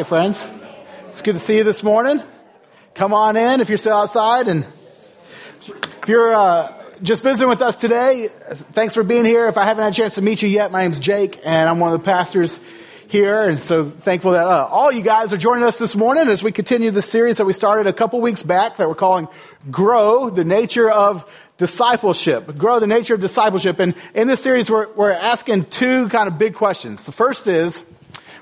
[0.00, 0.48] Right, friends.
[1.10, 2.22] It's good to see you this morning.
[2.94, 4.48] Come on in if you're still outside.
[4.48, 4.64] And
[5.66, 6.72] if you're uh,
[7.02, 8.28] just visiting with us today,
[8.72, 9.46] thanks for being here.
[9.46, 11.80] If I haven't had a chance to meet you yet, my name's Jake, and I'm
[11.80, 12.58] one of the pastors
[13.08, 13.46] here.
[13.46, 16.50] And so thankful that uh, all you guys are joining us this morning as we
[16.50, 19.28] continue the series that we started a couple weeks back that we're calling
[19.70, 22.56] Grow, the Nature of Discipleship.
[22.56, 23.78] Grow the Nature of Discipleship.
[23.78, 27.04] And in this series, we're, we're asking two kind of big questions.
[27.04, 27.82] The first is,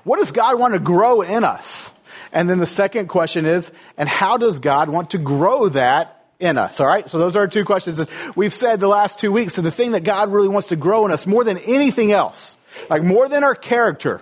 [0.05, 1.91] what does God want to grow in us?
[2.33, 6.59] And then the second question is, and how does God want to grow that in
[6.59, 6.81] us?
[6.81, 7.09] All right.
[7.09, 9.59] So those are our two questions that we've said the last two weeks.
[9.59, 12.57] And the thing that God really wants to grow in us more than anything else,
[12.91, 14.21] like more than our character,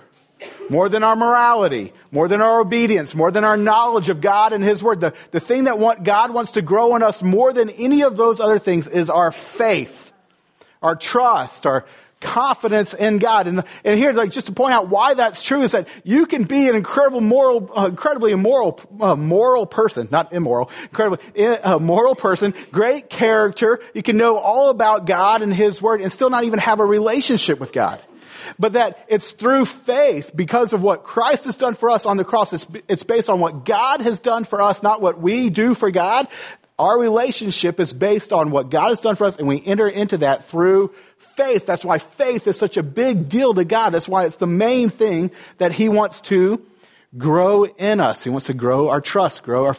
[0.68, 4.62] more than our morality, more than our obedience, more than our knowledge of God and
[4.62, 5.00] His Word.
[5.00, 8.16] The, the thing that want, God wants to grow in us more than any of
[8.16, 10.12] those other things is our faith,
[10.82, 11.86] our trust, our
[12.26, 13.46] confidence in God.
[13.46, 16.42] And, and here, like, just to point out why that's true is that you can
[16.44, 22.16] be an incredible moral, uh, incredibly immoral, uh, moral person, not immoral, incredibly uh, moral
[22.16, 23.80] person, great character.
[23.94, 26.84] You can know all about God and His Word and still not even have a
[26.84, 28.02] relationship with God.
[28.58, 32.24] But that it's through faith because of what Christ has done for us on the
[32.24, 32.52] cross.
[32.52, 35.90] It's, it's based on what God has done for us, not what we do for
[35.90, 36.28] God.
[36.78, 40.18] Our relationship is based on what God has done for us, and we enter into
[40.18, 41.66] that through faith.
[41.66, 43.90] That's why faith is such a big deal to God.
[43.90, 46.64] That's why it's the main thing that He wants to
[47.16, 48.24] grow in us.
[48.24, 49.76] He wants to grow our trust, grow our,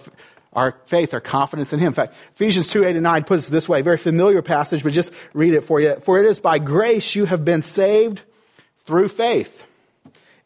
[0.53, 1.87] our faith, our confidence in Him.
[1.87, 4.93] In fact, Ephesians 2, 8 and 9 puts it this way, very familiar passage, but
[4.93, 5.95] just read it for you.
[6.01, 8.21] For it is by grace you have been saved
[8.85, 9.63] through faith.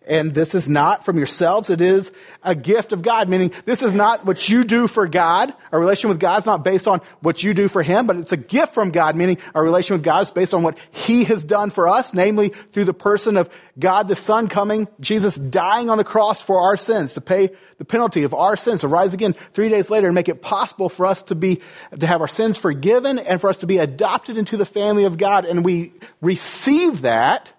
[0.07, 1.69] And this is not from yourselves.
[1.69, 5.53] It is a gift of God, meaning this is not what you do for God.
[5.71, 8.31] Our relation with God is not based on what you do for Him, but it's
[8.31, 11.43] a gift from God, meaning our relation with God is based on what He has
[11.43, 13.47] done for us, namely through the person of
[13.77, 17.85] God the Son coming, Jesus dying on the cross for our sins, to pay the
[17.85, 21.05] penalty of our sins, to rise again three days later and make it possible for
[21.05, 21.61] us to be,
[21.99, 25.19] to have our sins forgiven and for us to be adopted into the family of
[25.19, 25.45] God.
[25.45, 27.53] And we receive that,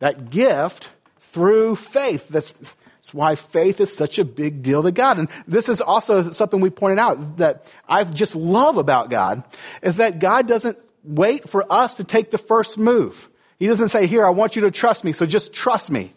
[0.00, 0.88] that gift
[1.34, 2.28] through faith.
[2.28, 5.18] That's, that's why faith is such a big deal to God.
[5.18, 9.42] And this is also something we pointed out that I just love about God
[9.82, 13.28] is that God doesn't wait for us to take the first move.
[13.58, 16.14] He doesn't say, here, I want you to trust me, so just trust me.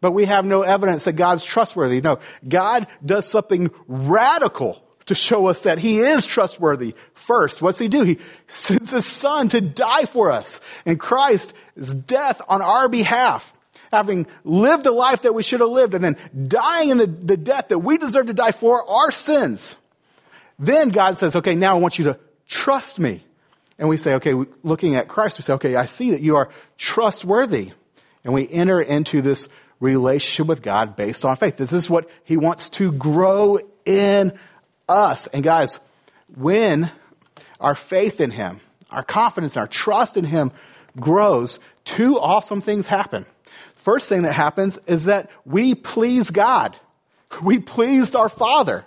[0.00, 2.00] But we have no evidence that God's trustworthy.
[2.00, 7.60] No, God does something radical to show us that He is trustworthy first.
[7.60, 8.02] What's He do?
[8.04, 10.60] He sends His Son to die for us.
[10.86, 11.52] And Christ's
[12.06, 13.52] death on our behalf
[13.92, 16.16] having lived a life that we should have lived and then
[16.48, 19.76] dying in the, the death that we deserve to die for our sins.
[20.58, 23.22] Then God says, okay, now I want you to trust me.
[23.78, 26.50] And we say, okay, looking at Christ, we say, okay, I see that you are
[26.78, 27.72] trustworthy.
[28.24, 29.48] And we enter into this
[29.80, 31.56] relationship with God based on faith.
[31.56, 34.32] This is what He wants to grow in
[34.88, 35.26] us.
[35.28, 35.80] And guys,
[36.36, 36.90] when
[37.60, 38.60] our faith in Him,
[38.90, 40.52] our confidence, and our trust in Him
[40.98, 43.26] grows, two awesome things happen.
[43.82, 46.76] First thing that happens is that we please God.
[47.42, 48.84] We pleased our Father.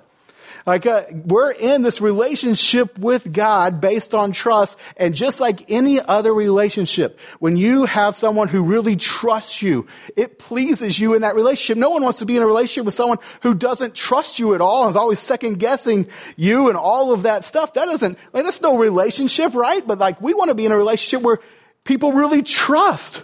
[0.65, 4.79] Like, uh, we're in this relationship with God based on trust.
[4.97, 9.85] And just like any other relationship, when you have someone who really trusts you,
[10.15, 11.77] it pleases you in that relationship.
[11.77, 14.61] No one wants to be in a relationship with someone who doesn't trust you at
[14.61, 17.73] all and is always second guessing you and all of that stuff.
[17.75, 19.85] That doesn't, like, that's no relationship, right?
[19.85, 21.39] But like, we want to be in a relationship where
[21.83, 23.23] people really trust.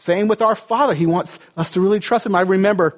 [0.00, 0.94] Same with our Father.
[0.94, 2.34] He wants us to really trust Him.
[2.34, 2.96] I remember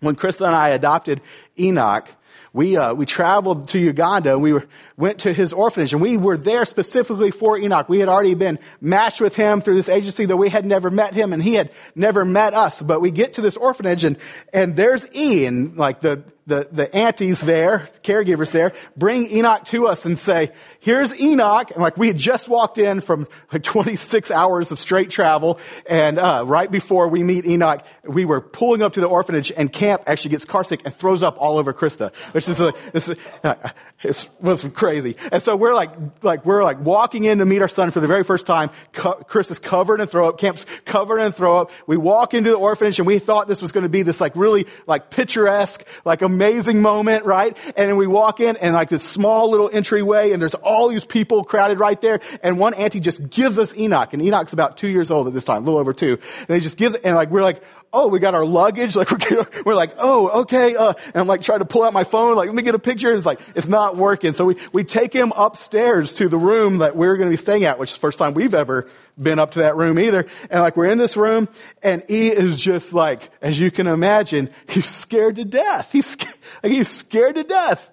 [0.00, 1.22] when Krista and I adopted
[1.58, 2.06] Enoch,
[2.52, 4.66] we, uh, we traveled to Uganda and we were,
[4.96, 7.88] went to his orphanage and we were there specifically for Enoch.
[7.88, 11.14] We had already been matched with him through this agency, though we had never met
[11.14, 12.82] him and he had never met us.
[12.82, 14.18] But we get to this orphanage and,
[14.52, 19.86] and there's E and like the, the, the aunties there, caregivers there, bring Enoch to
[19.86, 20.50] us and say,
[20.80, 21.70] here's Enoch.
[21.70, 25.60] And like we had just walked in from like 26 hours of straight travel.
[25.88, 29.72] And, uh, right before we meet Enoch, we were pulling up to the orphanage and
[29.72, 33.14] Camp actually gets carsick and throws up all over Krista, which is like, this,
[33.44, 33.54] uh,
[34.02, 35.16] it was crazy.
[35.32, 35.90] And so we're like,
[36.22, 38.70] like, we're like walking in to meet our son for the very first time.
[38.92, 40.38] Co- Chris is covered in throw up.
[40.38, 41.72] Camp's covered in throw up.
[41.88, 44.36] We walk into the orphanage and we thought this was going to be this like
[44.36, 47.56] really like picturesque, like amazing moment, right?
[47.76, 51.04] And then we walk in and like this small little entryway and there's all these
[51.04, 52.20] people crowded right there.
[52.40, 55.44] And one auntie just gives us Enoch and Enoch's about two years old at this
[55.44, 56.20] time, a little over two.
[56.48, 58.96] And he just gives, it and like, we're like, oh, we got our luggage.
[58.98, 60.74] Like we're, we're like, oh, okay.
[60.74, 62.34] Uh, and I'm like trying to pull out my phone.
[62.34, 63.08] Like, let me get a picture.
[63.10, 64.32] And it's like, it's not working.
[64.32, 67.64] So we, we take him upstairs to the room that we're going to be staying
[67.64, 70.26] at, which is the first time we've ever been up to that room either.
[70.50, 71.48] And like we're in this room
[71.80, 75.92] and he is just like, as you can imagine, he's scared to death.
[75.92, 76.16] He's,
[76.62, 77.88] like, he's scared to death.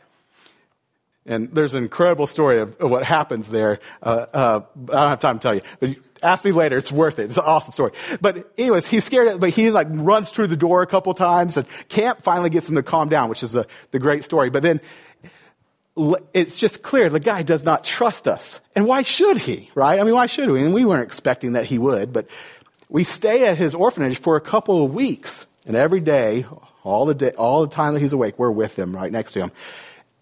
[1.26, 3.80] And there's an incredible story of, of what happens there.
[4.02, 6.78] Uh, uh, I don't have time to tell you, but ask me later.
[6.78, 7.26] It's worth it.
[7.26, 7.92] It's an awesome story.
[8.22, 11.68] But anyways, he's scared, but he like runs through the door a couple times and
[11.90, 14.50] Camp finally gets him to calm down, which is the, the great story.
[14.50, 14.82] But then
[16.34, 18.60] it's just clear the guy does not trust us.
[18.76, 20.00] And why should he, right?
[20.00, 20.64] I mean, why should we?
[20.64, 22.28] And we weren't expecting that he would, but
[22.90, 25.46] we stay at his orphanage for a couple of weeks.
[25.66, 26.46] And every day,
[26.84, 29.40] all the day, all the time that he's awake, we're with him, right next to
[29.40, 29.52] him.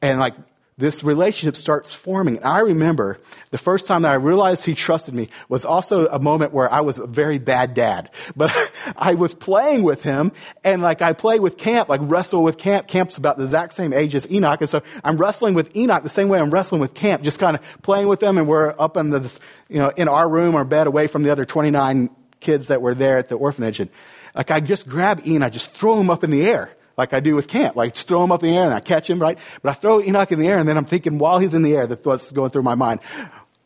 [0.01, 0.35] And like,
[0.77, 2.37] this relationship starts forming.
[2.37, 3.19] And I remember
[3.51, 6.81] the first time that I realized he trusted me was also a moment where I
[6.81, 8.09] was a very bad dad.
[8.35, 8.51] But
[8.97, 10.31] I was playing with him
[10.63, 12.87] and like I play with Camp, like wrestle with Camp.
[12.87, 14.59] Camp's about the exact same age as Enoch.
[14.59, 17.55] And so I'm wrestling with Enoch the same way I'm wrestling with Camp, just kind
[17.55, 20.65] of playing with them and we're up in the, you know, in our room or
[20.65, 22.09] bed away from the other 29
[22.39, 23.79] kids that were there at the orphanage.
[23.79, 23.89] And
[24.33, 27.19] like I just grab Enoch, I just throw him up in the air like I
[27.19, 27.75] do with camp.
[27.75, 29.37] Like just throw him up in the air and I catch him, right?
[29.61, 31.75] But I throw Enoch in the air and then I'm thinking while he's in the
[31.75, 32.99] air, the thoughts going through my mind.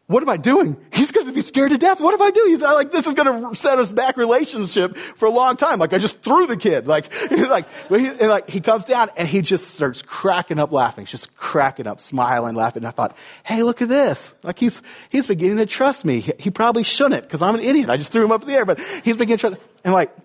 [0.07, 0.77] What am I doing?
[0.93, 1.99] He's going to be scared to death.
[1.99, 2.45] What if I do?
[2.47, 5.79] He's like, this is going to set us back relationship for a long time.
[5.79, 6.87] Like I just threw the kid.
[6.87, 11.03] Like, like, he, like he comes down and he just starts cracking up laughing.
[11.03, 12.83] He's just cracking up, smiling, laughing.
[12.83, 14.33] And I thought, hey, look at this.
[14.43, 16.21] Like he's, he's beginning to trust me.
[16.21, 17.89] He, he probably shouldn't because I'm an idiot.
[17.89, 19.61] I just threw him up in the air, but he's beginning to trust.
[19.83, 20.15] And like,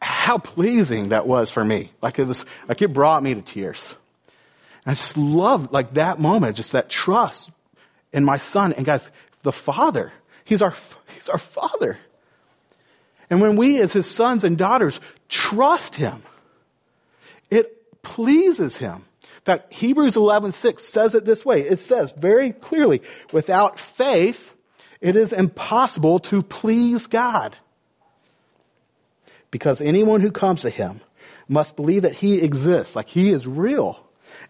[0.00, 1.90] how pleasing that was for me.
[2.02, 3.94] Like it was, like it brought me to tears.
[4.84, 7.50] And I just loved like that moment, just that trust
[8.12, 8.72] in my son.
[8.72, 9.10] And guys,
[9.42, 10.12] the father,
[10.44, 10.74] he's our,
[11.14, 11.98] he's our father.
[13.30, 16.22] And when we as his sons and daughters trust him,
[17.50, 19.04] it pleases him.
[19.22, 21.62] In fact, Hebrews 11:6 says it this way.
[21.62, 23.02] It says very clearly,
[23.32, 24.54] without faith,
[25.00, 27.56] it is impossible to please God
[29.50, 31.00] because anyone who comes to him
[31.48, 33.98] must believe that he exists, like he is real,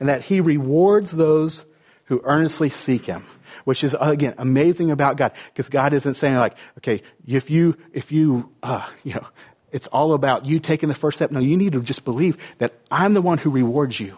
[0.01, 1.65] and that he rewards those
[2.07, 3.27] who earnestly seek him.
[3.65, 8.13] Which is again amazing about God, because God isn't saying like, okay, if you if
[8.13, 9.27] you uh, you know,
[9.73, 11.31] it's all about you taking the first step.
[11.31, 14.17] No, you need to just believe that I'm the one who rewards you.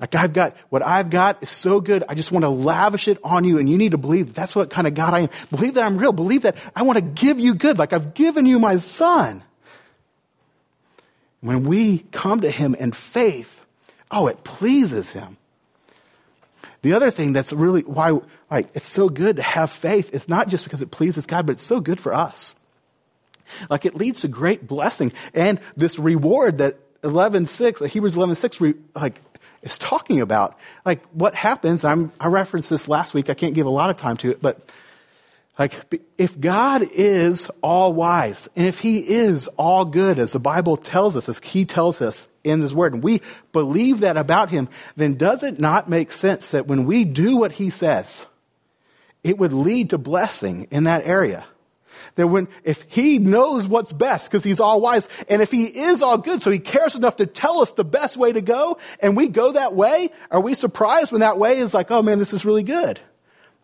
[0.00, 3.18] Like I've got, what I've got is so good, I just want to lavish it
[3.24, 5.28] on you, and you need to believe that that's what kind of God I am.
[5.50, 6.12] Believe that I'm real.
[6.12, 9.42] Believe that I want to give you good, like I've given you my son.
[11.46, 13.60] When we come to Him in faith,
[14.10, 15.36] oh, it pleases Him.
[16.82, 18.18] The other thing that's really why
[18.50, 21.52] like, it's so good to have faith, it's not just because it pleases God, but
[21.52, 22.56] it's so good for us.
[23.70, 29.20] Like it leads to great blessing and this reward that 11.6, Hebrews 11.6 like
[29.62, 30.58] is talking about.
[30.84, 33.96] Like what happens, I'm, I referenced this last week, I can't give a lot of
[33.96, 34.68] time to it, but
[35.58, 40.76] like, if God is all wise, and if He is all good, as the Bible
[40.76, 43.22] tells us, as He tells us in His Word, and we
[43.52, 47.52] believe that about Him, then does it not make sense that when we do what
[47.52, 48.26] He says,
[49.24, 51.46] it would lead to blessing in that area?
[52.16, 56.02] That when, if He knows what's best, because He's all wise, and if He is
[56.02, 59.16] all good, so He cares enough to tell us the best way to go, and
[59.16, 62.34] we go that way, are we surprised when that way is like, oh man, this
[62.34, 63.00] is really good?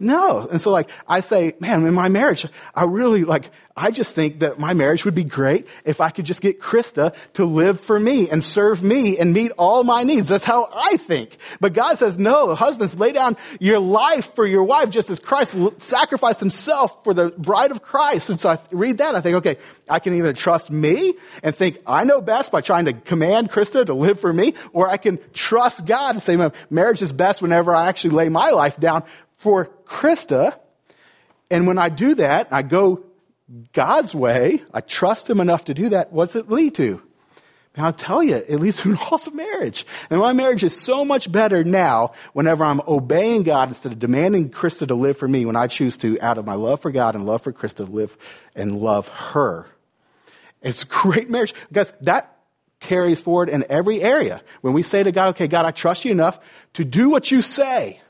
[0.02, 0.48] No.
[0.48, 4.40] And so like, I say, man, in my marriage, I really like, I just think
[4.40, 7.98] that my marriage would be great if I could just get Krista to live for
[7.98, 10.28] me and serve me and meet all my needs.
[10.28, 11.38] That's how I think.
[11.58, 15.56] But God says, no, husbands, lay down your life for your wife just as Christ
[15.78, 18.28] sacrificed himself for the bride of Christ.
[18.28, 19.56] And so I read that, I think, okay,
[19.88, 23.86] I can either trust me and think I know best by trying to command Krista
[23.86, 26.36] to live for me, or I can trust God and say,
[26.68, 29.04] marriage is best whenever I actually lay my life down
[29.42, 30.56] for Krista.
[31.50, 33.04] And when I do that, I go
[33.72, 37.02] God's way, I trust Him enough to do that, what's it lead to?
[37.74, 39.84] And I'll tell you, it leads to an awesome marriage.
[40.10, 44.50] And my marriage is so much better now whenever I'm obeying God instead of demanding
[44.50, 47.14] Krista to live for me when I choose to, out of my love for God
[47.14, 48.16] and love for Krista, live
[48.54, 49.66] and love her.
[50.62, 51.54] It's a great marriage.
[51.68, 52.36] Because that
[52.78, 54.42] carries forward in every area.
[54.60, 56.38] When we say to God, okay, God, I trust you enough
[56.74, 58.01] to do what you say.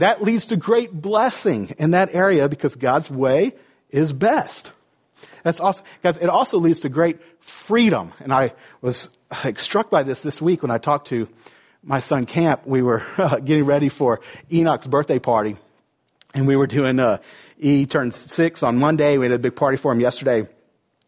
[0.00, 3.52] That leads to great blessing in that area because God's way
[3.90, 4.72] is best.
[5.42, 8.14] That's also, guys, it also leads to great freedom.
[8.18, 9.10] And I was
[9.44, 11.28] like, struck by this this week when I talked to
[11.84, 12.66] my son Camp.
[12.66, 15.58] We were uh, getting ready for Enoch's birthday party.
[16.32, 17.18] And we were doing, uh,
[17.58, 19.18] he turned six on Monday.
[19.18, 20.48] We had a big party for him yesterday.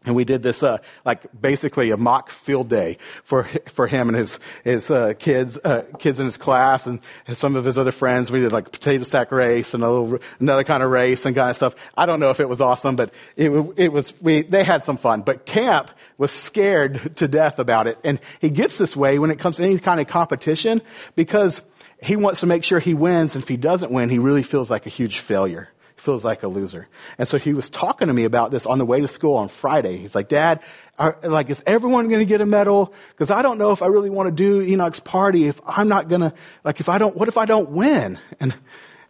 [0.05, 4.17] And we did this, uh, like basically a mock field day for, for him and
[4.17, 7.91] his, his, uh, kids, uh, kids in his class and, and some of his other
[7.91, 8.31] friends.
[8.31, 11.49] We did like potato sack race and a little, another kind of race and kind
[11.49, 11.75] of stuff.
[11.95, 14.97] I don't know if it was awesome, but it, it was, we, they had some
[14.97, 15.21] fun.
[15.21, 17.97] But Camp was scared to death about it.
[18.03, 20.81] And he gets this way when it comes to any kind of competition
[21.15, 21.61] because
[22.01, 23.35] he wants to make sure he wins.
[23.35, 25.69] And if he doesn't win, he really feels like a huge failure
[26.03, 26.87] feels like a loser.
[27.17, 29.47] And so he was talking to me about this on the way to school on
[29.47, 29.97] Friday.
[29.97, 30.59] He's like, Dad,
[30.99, 32.93] are, like, is everyone going to get a medal?
[33.11, 36.09] Because I don't know if I really want to do Enoch's party if I'm not
[36.09, 36.33] going to,
[36.65, 38.19] like, if I don't, what if I don't win?
[38.41, 38.53] And,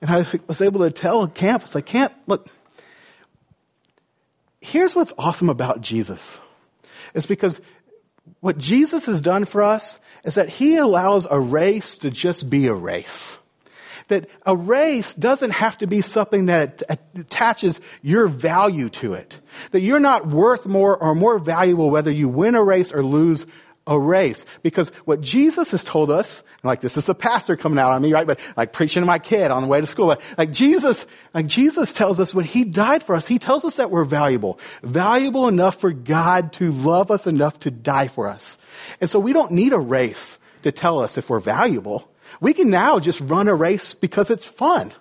[0.02, 2.48] and I was able to tell Camp, it's like, Camp, look,
[4.62, 6.38] here's what's awesome about Jesus.
[7.16, 7.60] It's because
[8.40, 12.68] what Jesus has done for us is that he allows a race to just be
[12.68, 13.40] a race
[14.08, 16.82] that a race doesn't have to be something that
[17.16, 19.34] attaches your value to it.
[19.72, 23.46] That you're not worth more or more valuable whether you win a race or lose
[23.86, 24.46] a race.
[24.62, 28.14] Because what Jesus has told us, like this is the pastor coming out on me,
[28.14, 28.26] right?
[28.26, 30.08] But like preaching to my kid on the way to school.
[30.08, 33.76] But like Jesus, like Jesus tells us when he died for us, he tells us
[33.78, 34.60] that we're valuable.
[34.82, 38.58] Valuable enough for God to love us enough to die for us.
[39.02, 42.10] And so we don't need a race to tell us if we're valuable.
[42.44, 44.94] We can now just run a race because it's fun.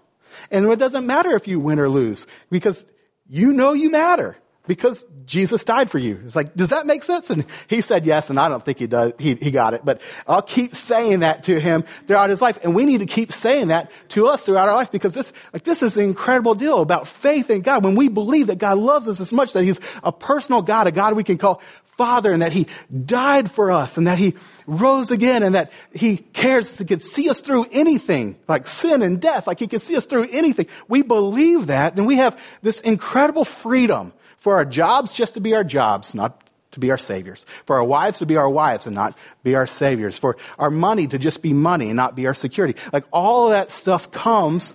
[0.52, 2.84] And it doesn't matter if you win or lose because
[3.28, 4.36] you know you matter
[4.68, 6.20] because Jesus died for you.
[6.24, 7.30] It's like, does that make sense?
[7.30, 10.02] And he said yes, and I don't think he does, he, he got it, but
[10.24, 12.60] I'll keep saying that to him throughout his life.
[12.62, 15.64] And we need to keep saying that to us throughout our life because this, like,
[15.64, 17.82] this is an incredible deal about faith in God.
[17.82, 20.92] When we believe that God loves us as much that he's a personal God, a
[20.92, 21.60] God we can call
[21.96, 22.66] Father and that He
[23.04, 24.34] died for us and that He
[24.66, 29.20] rose again and that He cares to could see us through anything, like sin and
[29.20, 30.66] death, like He can see us through anything.
[30.88, 35.54] We believe that, then we have this incredible freedom for our jobs just to be
[35.54, 37.46] our jobs, not to be our saviors.
[37.66, 40.18] For our wives to be our wives and not be our saviors.
[40.18, 42.78] For our money to just be money and not be our security.
[42.92, 44.74] Like all of that stuff comes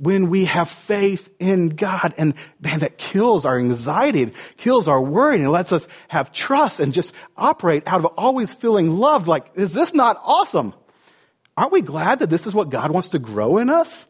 [0.00, 2.14] when we have faith in God.
[2.16, 6.92] And man, that kills our anxiety, kills our worry, and lets us have trust and
[6.92, 9.28] just operate out of always feeling loved.
[9.28, 10.74] Like, is this not awesome?
[11.56, 14.06] Aren't we glad that this is what God wants to grow in us?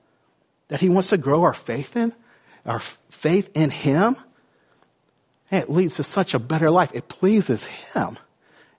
[0.68, 2.14] That He wants to grow our faith in?
[2.64, 2.78] Our
[3.10, 4.16] faith in Him?
[5.50, 6.92] And it leads to such a better life.
[6.94, 8.16] It pleases Him.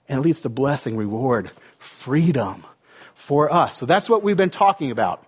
[0.08, 2.64] And it leads to blessing, reward, freedom
[3.14, 3.76] for us.
[3.76, 5.26] So that's what we've been talking about.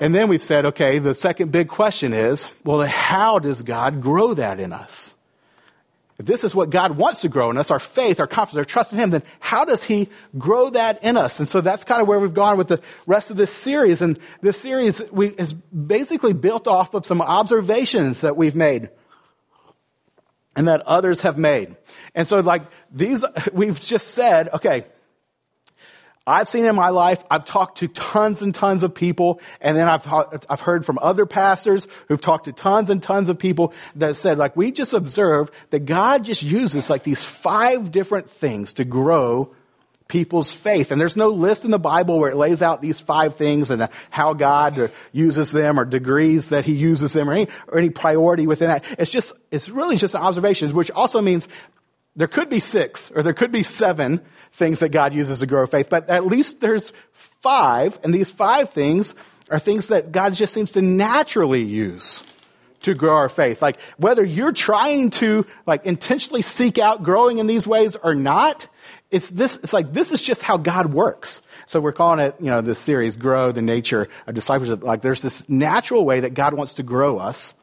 [0.00, 4.34] And then we've said, okay, the second big question is, well, how does God grow
[4.34, 5.12] that in us?
[6.18, 8.64] If this is what God wants to grow in us, our faith, our confidence, our
[8.64, 11.38] trust in Him, then how does He grow that in us?
[11.38, 14.02] And so that's kind of where we've gone with the rest of this series.
[14.02, 18.90] And this series we, is basically built off of some observations that we've made
[20.56, 21.76] and that others have made.
[22.16, 22.62] And so like
[22.92, 24.86] these, we've just said, okay,
[26.28, 29.88] I've seen in my life, I've talked to tons and tons of people, and then
[29.88, 30.06] I've,
[30.48, 34.38] I've heard from other pastors who've talked to tons and tons of people that said,
[34.38, 39.54] like, we just observed that God just uses like these five different things to grow
[40.06, 40.90] people's faith.
[40.90, 43.88] And there's no list in the Bible where it lays out these five things and
[44.08, 48.46] how God uses them or degrees that he uses them or any, or any priority
[48.46, 48.84] within that.
[48.98, 51.46] It's just, it's really just an observation, which also means
[52.18, 54.20] there could be six or there could be seven
[54.52, 58.70] things that God uses to grow faith, but at least there's five, and these five
[58.70, 59.14] things
[59.50, 62.22] are things that God just seems to naturally use
[62.82, 63.62] to grow our faith.
[63.62, 68.68] Like whether you're trying to like intentionally seek out growing in these ways or not,
[69.12, 71.40] it's this, it's like this is just how God works.
[71.66, 74.82] So we're calling it, you know, this series, Grow the Nature of Discipleship.
[74.82, 77.54] Like there's this natural way that God wants to grow us.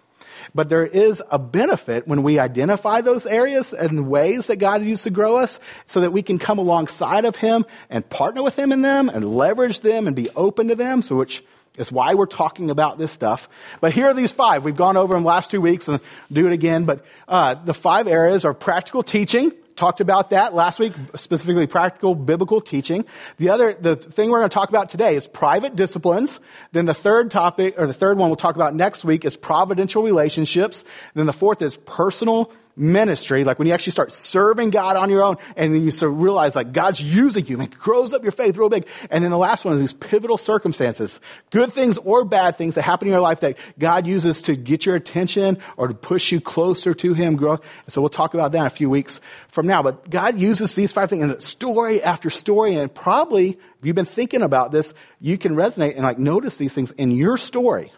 [0.53, 5.03] But there is a benefit when we identify those areas and ways that God used
[5.03, 8.71] to grow us so that we can come alongside of Him and partner with Him
[8.71, 11.01] in them and leverage them and be open to them.
[11.01, 11.43] So which
[11.77, 13.49] is why we're talking about this stuff.
[13.81, 14.63] But here are these five.
[14.63, 15.99] We've gone over them last two weeks and
[16.31, 16.85] do it again.
[16.85, 22.15] But uh, the five areas are practical teaching, talked about that last week, specifically practical
[22.15, 23.05] biblical teaching.
[23.37, 26.39] The other, the thing we're going to talk about today is private disciplines.
[26.71, 30.03] Then the third topic, or the third one we'll talk about next week is providential
[30.03, 30.83] relationships.
[31.13, 35.23] Then the fourth is personal ministry, like when you actually start serving God on your
[35.23, 38.23] own and then you sort of realize like God's using you and it grows up
[38.23, 38.87] your faith real big.
[39.09, 41.19] And then the last one is these pivotal circumstances,
[41.51, 44.85] good things or bad things that happen in your life that God uses to get
[44.85, 47.53] your attention or to push you closer to Him, grow.
[47.53, 49.81] And so we'll talk about that in a few weeks from now.
[49.81, 54.05] But God uses these five things and story after story and probably if you've been
[54.05, 57.91] thinking about this, you can resonate and like notice these things in your story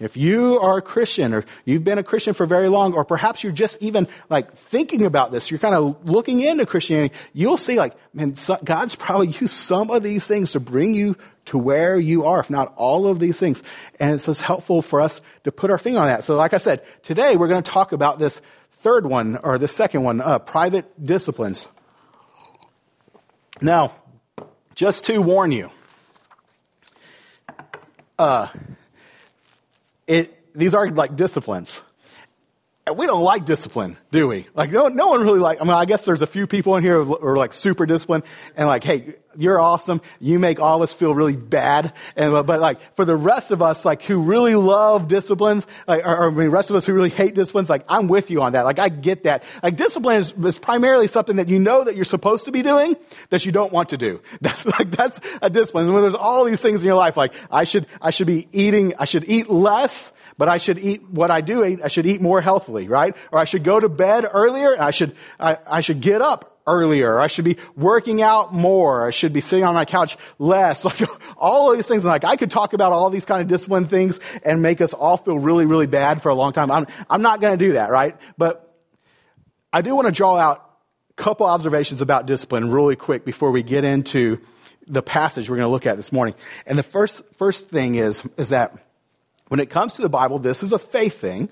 [0.00, 3.44] If you are a Christian or you've been a Christian for very long, or perhaps
[3.44, 7.76] you're just even like thinking about this, you're kind of looking into Christianity, you'll see
[7.76, 8.34] like, man,
[8.64, 12.50] God's probably used some of these things to bring you to where you are, if
[12.50, 13.62] not all of these things.
[14.00, 16.24] And it's just helpful for us to put our finger on that.
[16.24, 18.40] So like I said, today we're going to talk about this
[18.82, 21.66] third one, or the second one, uh, private disciplines.
[23.60, 23.94] Now,
[24.74, 25.70] just to warn you,
[28.18, 28.48] uh,
[30.12, 31.82] it, these are like disciplines.
[32.84, 34.48] And we don't like discipline, do we?
[34.54, 36.82] Like, no, no one really like, I mean, I guess there's a few people in
[36.82, 38.24] here who are like super disciplined
[38.56, 40.00] and like, hey, you're awesome.
[40.18, 41.92] You make all of us feel really bad.
[42.16, 46.04] And, uh, but like, for the rest of us, like, who really love disciplines, like,
[46.04, 48.42] or, or I mean, rest of us who really hate disciplines, like, I'm with you
[48.42, 48.64] on that.
[48.64, 49.44] Like, I get that.
[49.62, 52.96] Like, discipline is, is primarily something that you know that you're supposed to be doing
[53.30, 54.20] that you don't want to do.
[54.40, 55.84] That's like, that's a discipline.
[55.84, 58.48] And when there's all these things in your life, like, I should, I should be
[58.50, 61.80] eating, I should eat less but I should eat what I do eat.
[61.82, 63.16] I should eat more healthily, right?
[63.30, 64.80] Or I should go to bed earlier.
[64.80, 67.18] I should, I, I should get up earlier.
[67.18, 69.06] I should be working out more.
[69.06, 70.84] I should be sitting on my couch less.
[70.92, 72.04] Like all of these things.
[72.04, 75.16] Like I could talk about all these kind of discipline things and make us all
[75.16, 76.70] feel really, really bad for a long time.
[76.70, 78.16] I'm, I'm not going to do that, right?
[78.36, 78.68] But
[79.72, 80.70] I do want to draw out
[81.10, 84.38] a couple observations about discipline really quick before we get into
[84.86, 86.34] the passage we're going to look at this morning.
[86.66, 88.74] And the first, first thing is, is that
[89.52, 91.50] when it comes to the Bible, this is a faith thing.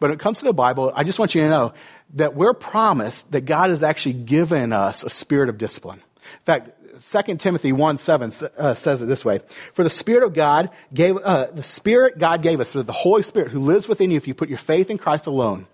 [0.00, 1.72] But when it comes to the Bible, I just want you to know
[2.14, 6.02] that we're promised that God has actually given us a spirit of discipline.
[6.24, 9.38] In fact, 2 Timothy 1 7 uh, says it this way
[9.72, 13.22] For the Spirit of God gave, uh, the Spirit God gave us, so the Holy
[13.22, 15.68] Spirit who lives within you if you put your faith in Christ alone,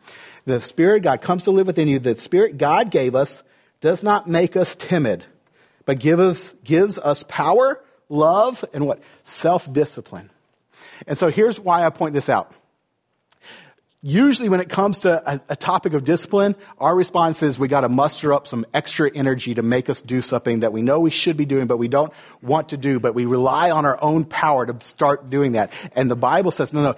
[0.45, 1.99] the Spirit God comes to live within you.
[1.99, 3.43] The Spirit God gave us
[3.81, 5.25] does not make us timid,
[5.87, 9.01] but give us, gives us power, love, and what?
[9.25, 10.29] Self discipline.
[11.07, 12.53] And so here's why I point this out.
[14.07, 17.89] Usually when it comes to a, a topic of discipline, our response is we gotta
[17.89, 21.39] muster up some extra energy to make us do something that we know we should
[21.39, 24.67] be doing, but we don't want to do, but we rely on our own power
[24.67, 25.73] to start doing that.
[25.97, 26.97] And the Bible says, no, no,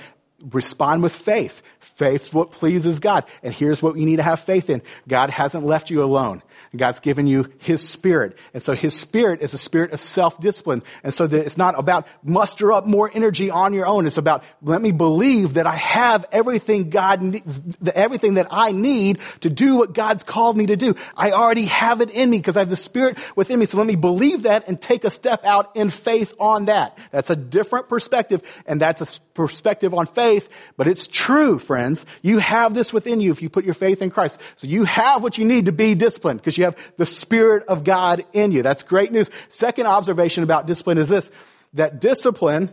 [0.50, 1.62] respond with faith.
[1.78, 3.24] Faith's what pleases God.
[3.42, 4.82] And here's what you need to have faith in.
[5.06, 6.42] God hasn't left you alone.
[6.76, 8.36] God's given you His Spirit.
[8.54, 10.82] And so His Spirit is a spirit of self-discipline.
[11.02, 14.06] And so that it's not about muster up more energy on your own.
[14.06, 17.60] It's about let me believe that I have everything God needs,
[17.94, 20.96] everything that I need to do what God's called me to do.
[21.16, 23.66] I already have it in me because I have the Spirit within me.
[23.66, 26.98] So let me believe that and take a step out in faith on that.
[27.10, 32.04] That's a different perspective and that's a perspective on faith, but it's true, friends.
[32.22, 34.40] You have this within you if you put your faith in Christ.
[34.56, 37.82] So you have what you need to be disciplined because you have the Spirit of
[37.82, 38.62] God in you.
[38.62, 39.30] That's great news.
[39.50, 41.30] Second observation about discipline is this,
[41.74, 42.72] that discipline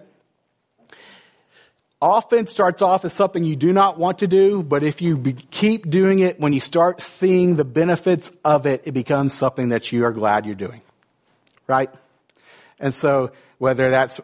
[2.02, 5.32] often starts off as something you do not want to do, but if you be,
[5.32, 9.90] keep doing it, when you start seeing the benefits of it, it becomes something that
[9.92, 10.82] you are glad you're doing.
[11.66, 11.90] Right?
[12.78, 14.20] And so, whether that's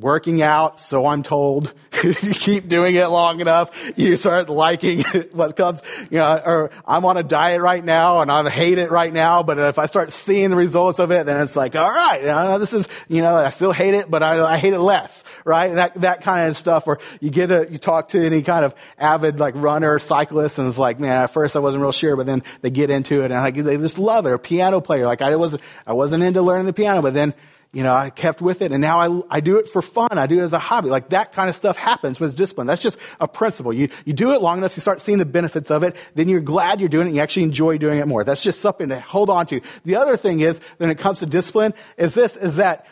[0.00, 1.72] working out, so I'm told.
[2.04, 5.80] if you keep doing it long enough, you start liking what comes,
[6.10, 9.42] you know, or I'm on a diet right now and I hate it right now,
[9.42, 12.28] but if I start seeing the results of it, then it's like, all right, you
[12.28, 15.24] know, this is, you know, I still hate it, but I, I hate it less,
[15.44, 15.74] right?
[15.74, 18.74] that, that kind of stuff where you get a, you talk to any kind of
[18.98, 22.26] avid like runner, cyclist, and it's like, man, at first I wasn't real sure, but
[22.26, 24.30] then they get into it and like, they just love it.
[24.30, 27.34] Or piano player, like I wasn't, I wasn't into learning the piano, but then
[27.72, 30.08] you know, I kept with it and now I, I do it for fun.
[30.12, 30.88] I do it as a hobby.
[30.88, 32.66] Like that kind of stuff happens with discipline.
[32.66, 33.72] That's just a principle.
[33.72, 36.40] You, you do it long enough, you start seeing the benefits of it, then you're
[36.40, 38.24] glad you're doing it and you actually enjoy doing it more.
[38.24, 39.60] That's just something to hold on to.
[39.84, 42.86] The other thing is, when it comes to discipline, is this, is that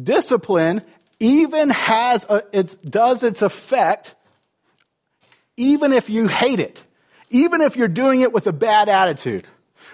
[0.00, 0.82] discipline
[1.18, 4.14] even has, a, it does its effect
[5.56, 6.82] even if you hate it.
[7.28, 9.46] Even if you're doing it with a bad attitude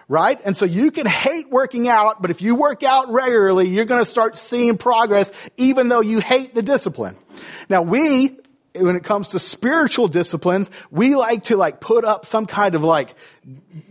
[0.09, 0.40] right?
[0.45, 4.05] And so you can hate working out, but if you work out regularly, you're going
[4.05, 7.16] to start seeing progress even though you hate the discipline.
[7.69, 8.38] Now we,
[8.80, 12.84] when it comes to spiritual disciplines, we like to like put up some kind of
[12.84, 13.14] like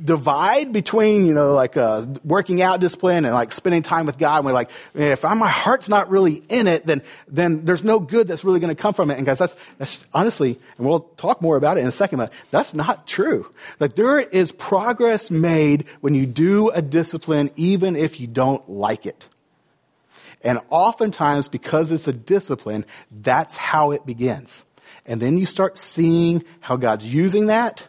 [0.03, 4.37] divide between, you know, like uh, working out discipline and like spending time with God.
[4.37, 7.99] And we're like, if I'm, my heart's not really in it, then then there's no
[7.99, 9.17] good that's really going to come from it.
[9.17, 12.33] And guys, that's that's honestly, and we'll talk more about it in a second, but
[12.51, 13.51] that's not true.
[13.79, 19.05] Like there is progress made when you do a discipline, even if you don't like
[19.05, 19.27] it.
[20.41, 24.61] And oftentimes, because it's a discipline, that's how it begins.
[25.05, 27.87] And then you start seeing how God's using that.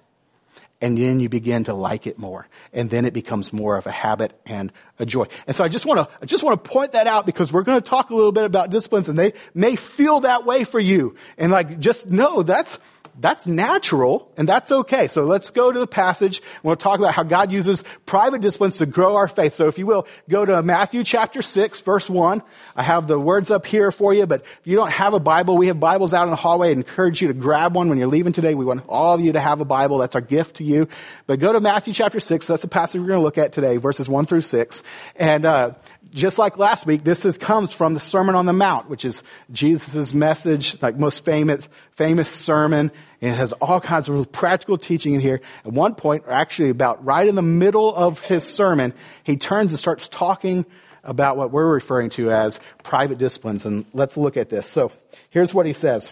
[0.81, 3.91] and then you begin to like it more and then it becomes more of a
[3.91, 6.93] habit and a joy and so i just want to i just want to point
[6.93, 9.75] that out because we're going to talk a little bit about disciplines and they may
[9.75, 12.79] feel that way for you and like just know that's
[13.19, 15.09] that's natural and that's okay.
[15.09, 16.43] So let's go to the passage.
[16.63, 19.55] We'll talk about how God uses private disciplines to grow our faith.
[19.55, 22.43] So if you will, go to Matthew chapter 6, verse 1.
[22.75, 25.57] I have the words up here for you, but if you don't have a Bible,
[25.57, 26.69] we have Bibles out in the hallway.
[26.69, 28.55] I encourage you to grab one when you're leaving today.
[28.55, 29.99] We want all of you to have a Bible.
[29.99, 30.89] That's our gift to you.
[31.27, 32.47] But go to Matthew chapter 6.
[32.47, 34.83] That's the passage we're going to look at today, verses 1 through 6.
[35.17, 35.73] And, uh,
[36.17, 39.23] just like last week, this is, comes from the Sermon on the Mount, which is
[39.53, 42.91] Jesus' message, like most famous, famous sermon.
[43.21, 45.43] And it has all kinds of practical teaching in here.
[45.65, 49.73] At one point, or actually about right in the middle of his sermon, he turns
[49.73, 50.65] and starts talking
[51.05, 53.67] about what we're referring to as private disciplines.
[53.67, 54.69] And let's look at this.
[54.69, 54.93] So
[55.29, 56.11] here's what he says.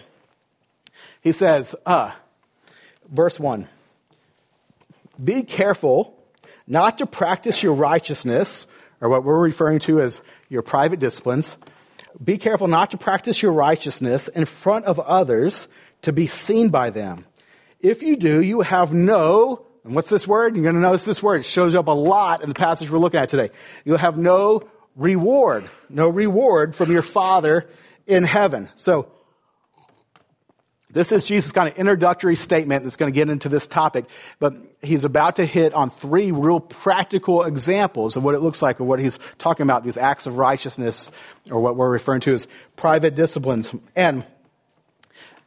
[1.21, 2.11] He says, uh,
[3.11, 3.67] verse 1
[5.21, 6.15] Be careful
[6.67, 8.67] not to practice your righteousness
[9.05, 11.57] or what we're referring to as your private disciplines.
[12.23, 15.67] Be careful not to practice your righteousness in front of others
[16.01, 17.25] to be seen by them.
[17.79, 20.55] If you do, you have no, and what's this word?
[20.55, 21.41] You're going to notice this word.
[21.41, 23.51] It shows up a lot in the passage we're looking at today.
[23.83, 24.63] You'll have no
[24.95, 27.69] reward, no reward from your Father
[28.07, 28.71] in heaven.
[28.75, 29.11] So,
[30.95, 34.05] this is Jesus' kind of introductory statement that's going to get into this topic,
[34.39, 38.79] but he's about to hit on three real practical examples of what it looks like
[38.79, 41.11] or what he's talking about, these acts of righteousness,
[41.51, 43.73] or what we're referring to as private disciplines.
[43.93, 44.25] And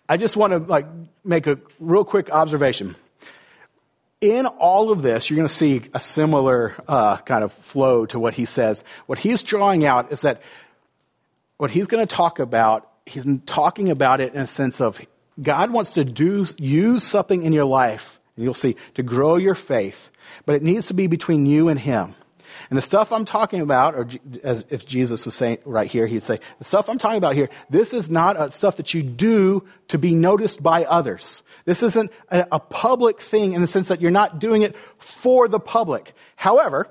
[0.07, 0.85] I just want to like
[1.25, 2.95] make a real quick observation.
[4.21, 8.19] In all of this, you're going to see a similar uh, kind of flow to
[8.19, 8.85] what he says.
[9.07, 10.43] What he's drawing out is that
[11.57, 15.01] what he's going to talk about, he's talking about it in a sense of
[15.41, 19.55] God wants to do, use something in your life, and you'll see, to grow your
[19.55, 20.11] faith,
[20.47, 22.15] but it needs to be between you and Him.
[22.71, 24.09] And the stuff I'm talking about, or
[24.43, 27.49] as if Jesus was saying right here, he'd say, the stuff I'm talking about here,
[27.71, 31.43] this is not stuff that you do to be noticed by others.
[31.65, 35.49] This isn't a, a public thing in the sense that you're not doing it for
[35.49, 36.15] the public.
[36.37, 36.89] However,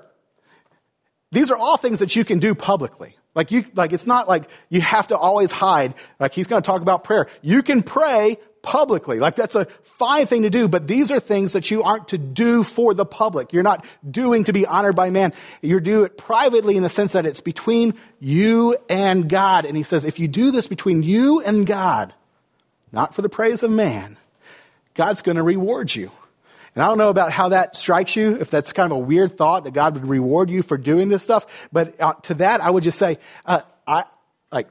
[1.30, 3.16] these are all things that you can do publicly.
[3.38, 5.94] Like you, like it's not like you have to always hide.
[6.18, 7.28] Like he's going to talk about prayer.
[7.40, 9.20] You can pray publicly.
[9.20, 12.18] Like that's a fine thing to do, but these are things that you aren't to
[12.18, 13.52] do for the public.
[13.52, 15.34] You're not doing to be honored by man.
[15.62, 19.66] You do it privately in the sense that it's between you and God.
[19.66, 22.12] And he says, if you do this between you and God,
[22.90, 24.18] not for the praise of man,
[24.94, 26.10] God's going to reward you.
[26.74, 29.36] And I don't know about how that strikes you, if that's kind of a weird
[29.36, 31.46] thought that God would reward you for doing this stuff.
[31.72, 34.04] But uh, to that, I would just say, uh, I,
[34.52, 34.68] like,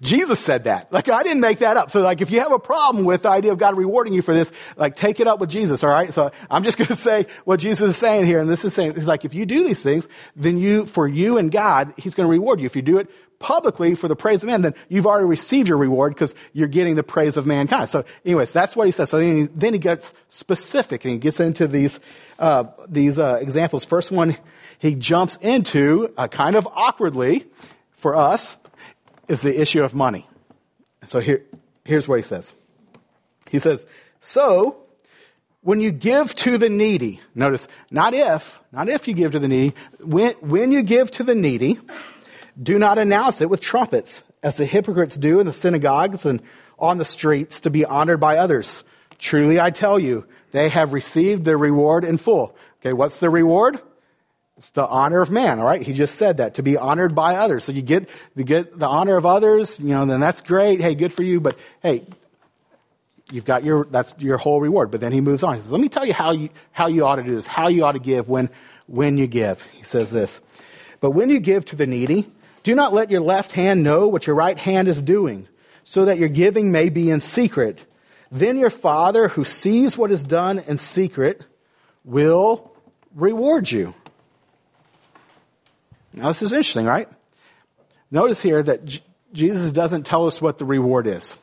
[0.00, 0.92] Jesus said that.
[0.98, 1.90] Like, I didn't make that up.
[1.90, 4.34] So, like, if you have a problem with the idea of God rewarding you for
[4.34, 6.12] this, like, take it up with Jesus, all right?
[6.12, 8.40] So, I'm just going to say what Jesus is saying here.
[8.40, 11.38] And this is saying, he's like, if you do these things, then you, for you
[11.38, 12.66] and God, he's going to reward you.
[12.66, 15.78] If you do it publicly for the praise of men, then you've already received your
[15.78, 17.90] reward because you're getting the praise of mankind.
[17.90, 19.10] So anyways, that's what he says.
[19.10, 22.00] So then he, then he gets specific and he gets into these,
[22.38, 23.84] uh, these, uh, examples.
[23.84, 24.36] First one,
[24.78, 27.46] he jumps into, uh, kind of awkwardly
[27.96, 28.56] for us,
[29.28, 30.26] is the issue of money.
[31.08, 31.44] So here,
[31.84, 32.52] here's what he says.
[33.50, 33.84] He says,
[34.20, 34.84] so,
[35.62, 39.48] when you give to the needy, notice, not if, not if you give to the
[39.48, 41.78] needy, when, when you give to the needy,
[42.60, 46.42] do not announce it with trumpets, as the hypocrites do in the synagogues and
[46.78, 48.84] on the streets to be honored by others.
[49.18, 52.56] Truly I tell you, they have received their reward in full.
[52.80, 53.80] Okay, what's the reward?
[54.58, 55.82] It's the honor of man, all right?
[55.82, 57.64] He just said that, to be honored by others.
[57.64, 60.80] So you get, you get the honor of others, you know, then that's great.
[60.80, 61.40] Hey, good for you.
[61.40, 62.06] But hey,
[63.30, 64.90] you've got your, that's your whole reward.
[64.90, 65.56] But then he moves on.
[65.56, 67.68] He says, let me tell you how you, how you ought to do this, how
[67.68, 68.50] you ought to give when,
[68.86, 69.62] when you give.
[69.62, 70.40] He says this.
[71.00, 72.28] But when you give to the needy,
[72.62, 75.48] do not let your left hand know what your right hand is doing,
[75.84, 77.80] so that your giving may be in secret.
[78.30, 81.44] Then your Father, who sees what is done in secret,
[82.04, 82.72] will
[83.14, 83.94] reward you.
[86.12, 87.08] Now, this is interesting, right?
[88.10, 91.36] Notice here that J- Jesus doesn't tell us what the reward is.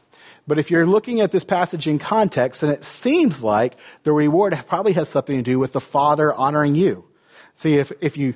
[0.48, 4.60] But if you're looking at this passage in context, then it seems like the reward
[4.68, 7.06] probably has something to do with the Father honoring you.
[7.58, 8.36] See, if, if you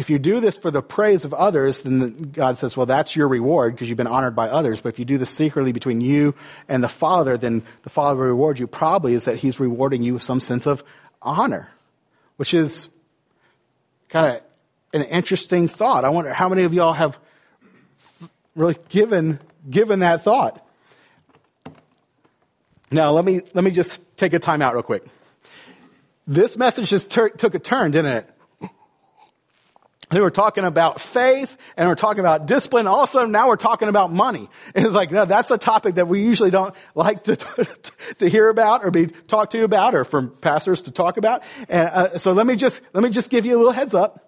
[0.00, 3.28] if you do this for the praise of others, then God says, well, that's your
[3.28, 4.80] reward because you've been honored by others.
[4.80, 6.34] But if you do this secretly between you
[6.70, 10.14] and the Father, then the Father will reward you probably is that He's rewarding you
[10.14, 10.82] with some sense of
[11.20, 11.68] honor,
[12.38, 12.88] which is
[14.08, 14.42] kind of
[14.94, 16.06] an interesting thought.
[16.06, 17.18] I wonder how many of y'all have
[18.56, 20.66] really given, given that thought.
[22.90, 25.04] Now, let me, let me just take a time out real quick.
[26.26, 28.30] this message just ter- took a turn, didn't it?
[30.10, 32.88] They were talking about faith and we're talking about discipline.
[32.88, 34.48] Also, now we're talking about money.
[34.74, 37.36] And it's like, no, that's a topic that we usually don't like to,
[38.18, 41.44] to hear about or be talked to about or from pastors to talk about.
[41.68, 44.26] And uh, so let me just, let me just give you a little heads up.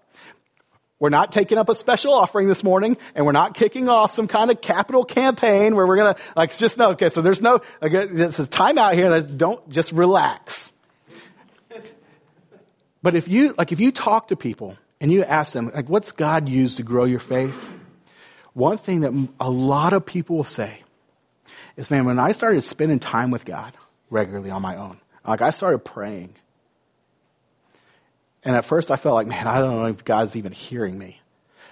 [1.01, 4.29] We're not taking up a special offering this morning and we're not kicking off some
[4.29, 7.61] kind of capital campaign where we're going to like just know, okay, so there's no,
[7.83, 9.09] okay, this is time out here.
[9.09, 10.71] Let's Don't just relax.
[13.03, 16.13] But if you, like, if you talk to people and you ask them, like, what's
[16.13, 17.69] God used to grow your faith?
[18.53, 20.85] One thing that a lot of people will say
[21.77, 23.75] is, man, when I started spending time with God
[24.11, 26.37] regularly on my own, like I started praying.
[28.45, 31.21] And at first I felt like, man, I don't know if God's even hearing me.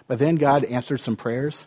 [0.09, 1.65] But then God answered some prayers.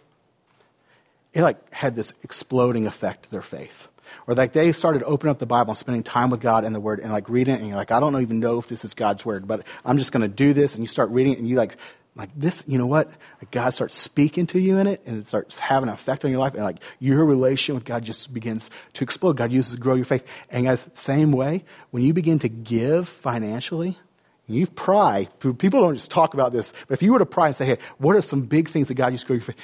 [1.32, 3.88] It like had this exploding effect to their faith.
[4.28, 6.80] Or like they started opening up the Bible and spending time with God and the
[6.80, 8.94] Word and like reading it and you're like, I don't even know if this is
[8.94, 10.76] God's Word, but I'm just going to do this.
[10.76, 11.78] And you start reading it and you like,
[12.16, 13.12] like this, you know what?
[13.50, 16.40] God starts speaking to you in it and it starts having an effect on your
[16.40, 19.38] life and like your relation with God just begins to explode.
[19.38, 20.24] God uses to grow your faith.
[20.50, 23.98] And guys, same way, when you begin to give financially,
[24.46, 25.28] you pry.
[25.40, 27.78] People don't just talk about this, but if you were to pry and say, hey,
[27.98, 29.58] what are some big things that God used to grow your faith?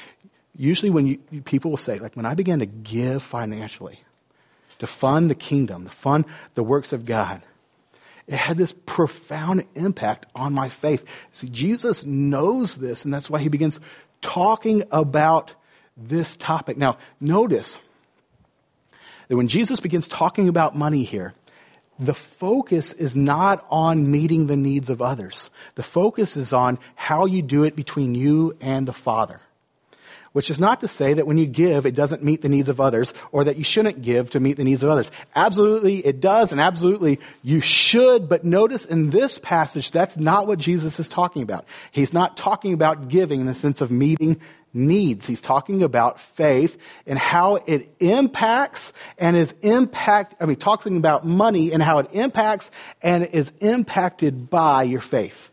[0.56, 4.00] Usually when you, people will say, like, when I began to give financially,
[4.80, 7.42] to fund the kingdom, to fund the works of God.
[8.28, 11.04] It had this profound impact on my faith.
[11.32, 13.80] See, Jesus knows this, and that's why he begins
[14.22, 15.54] talking about
[15.98, 16.78] this topic.
[16.78, 17.80] Now, notice
[19.28, 21.34] that when Jesus begins talking about money here,
[22.00, 25.50] the focus is not on meeting the needs of others.
[25.76, 29.42] The focus is on how you do it between you and the Father.
[30.32, 32.80] Which is not to say that when you give, it doesn't meet the needs of
[32.80, 35.10] others, or that you shouldn't give to meet the needs of others.
[35.36, 40.60] Absolutely, it does, and absolutely, you should, but notice in this passage, that's not what
[40.60, 41.66] Jesus is talking about.
[41.92, 44.40] He's not talking about giving in the sense of meeting
[44.74, 45.26] needs.
[45.26, 51.26] He's talking about faith and how it impacts and is impact, I mean, talking about
[51.26, 52.70] money and how it impacts
[53.02, 55.50] and is impacted by your faith.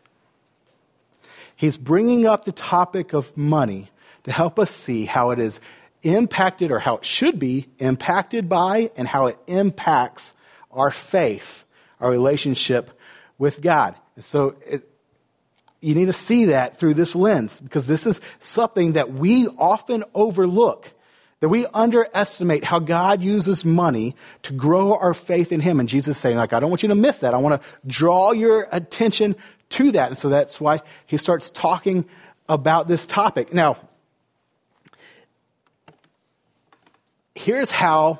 [1.55, 3.89] He's bringing up the topic of money
[4.27, 5.59] to help us see how it is
[6.03, 10.33] impacted or how it should be impacted by and how it impacts
[10.69, 11.63] our faith,
[11.99, 12.91] our relationship
[13.37, 13.95] with God.
[14.21, 14.89] So it,
[15.79, 20.03] you need to see that through this lens because this is something that we often
[20.13, 20.91] overlook.
[21.39, 25.79] That we underestimate how God uses money to grow our faith in Him.
[25.79, 27.35] And Jesus saying, like, I don't want you to miss that.
[27.35, 29.35] I want to draw your attention
[29.69, 30.09] to that.
[30.09, 32.05] And so that's why He starts talking
[32.49, 33.53] about this topic.
[33.53, 33.77] Now,
[37.37, 38.19] here's how,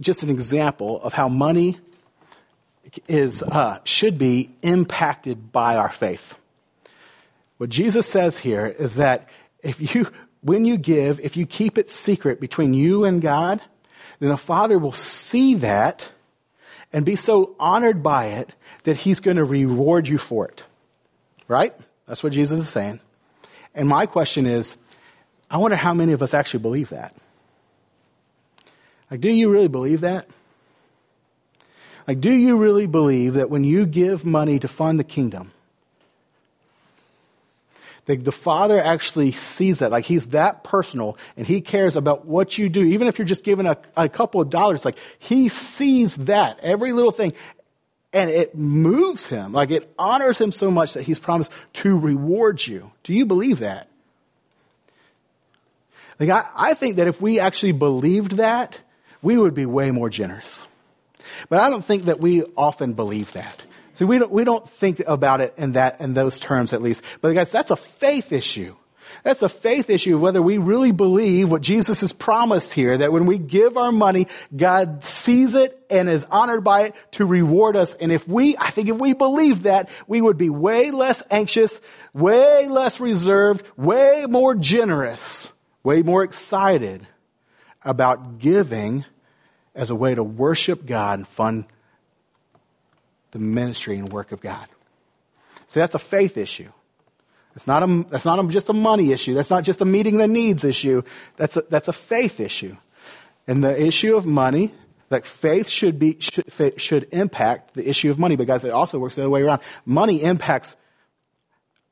[0.00, 1.78] just an example of how money
[3.08, 6.34] is, uh, should be impacted by our faith.
[7.58, 9.28] What Jesus says here is that
[9.62, 10.06] if you,
[10.42, 13.60] when you give, if you keep it secret between you and God,
[14.20, 16.10] then the Father will see that
[16.92, 18.50] and be so honored by it
[18.84, 20.62] that He's going to reward you for it.
[21.48, 21.74] Right?
[22.06, 23.00] That's what Jesus is saying.
[23.74, 24.76] And my question is,
[25.50, 27.14] I wonder how many of us actually believe that.
[29.14, 30.26] Like, do you really believe that?
[32.08, 35.52] Like, do you really believe that when you give money to fund the kingdom,
[38.06, 39.92] the, the Father actually sees that.
[39.92, 42.82] Like He's that personal and He cares about what you do.
[42.82, 46.92] Even if you're just giving a, a couple of dollars, like He sees that, every
[46.92, 47.34] little thing.
[48.12, 49.52] And it moves Him.
[49.52, 52.90] Like it honors Him so much that He's promised to reward you.
[53.04, 53.88] Do you believe that?
[56.18, 58.80] Like I, I think that if we actually believed that,
[59.24, 60.66] we would be way more generous.
[61.48, 63.62] But I don't think that we often believe that.
[63.96, 67.02] See, we don't, we don't think about it in that, in those terms at least.
[67.20, 68.76] But guys, that's a faith issue.
[69.22, 73.12] That's a faith issue of whether we really believe what Jesus has promised here, that
[73.12, 77.76] when we give our money, God sees it and is honored by it to reward
[77.76, 77.94] us.
[77.94, 81.80] And if we, I think if we believe that, we would be way less anxious,
[82.12, 85.48] way less reserved, way more generous,
[85.82, 87.06] way more excited
[87.84, 89.04] about giving
[89.74, 91.64] as a way to worship God and fund
[93.32, 94.68] the ministry and work of God.
[95.68, 96.70] See, that's a faith issue.
[97.56, 99.34] It's not, a, that's not a, just a money issue.
[99.34, 101.02] That's not just a meeting the needs issue.
[101.36, 102.76] That's a, that's a faith issue.
[103.46, 104.72] And the issue of money,
[105.10, 108.36] like faith should be, should, should impact the issue of money.
[108.36, 109.60] But guys, it also works the other way around.
[109.84, 110.74] Money impacts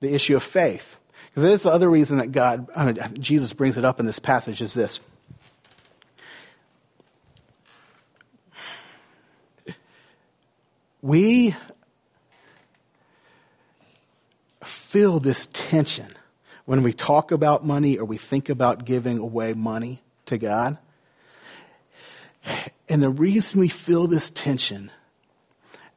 [0.01, 0.97] the issue of faith.
[1.29, 4.19] Because that's the other reason that God, I mean, Jesus brings it up in this
[4.19, 5.01] passage is this.
[11.03, 11.55] We
[14.65, 16.07] feel this tension
[16.65, 20.79] when we talk about money or we think about giving away money to God.
[22.89, 24.91] And the reason we feel this tension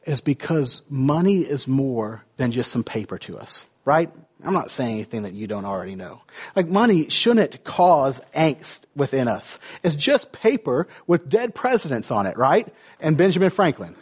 [0.06, 4.10] is because money is more than just some paper to us, right?
[4.44, 6.22] I'm not saying anything that you don't already know.
[6.56, 9.60] Like money shouldn't cause angst within us.
[9.84, 12.68] It's just paper with dead presidents on it, right?
[13.00, 13.96] And Benjamin Franklin.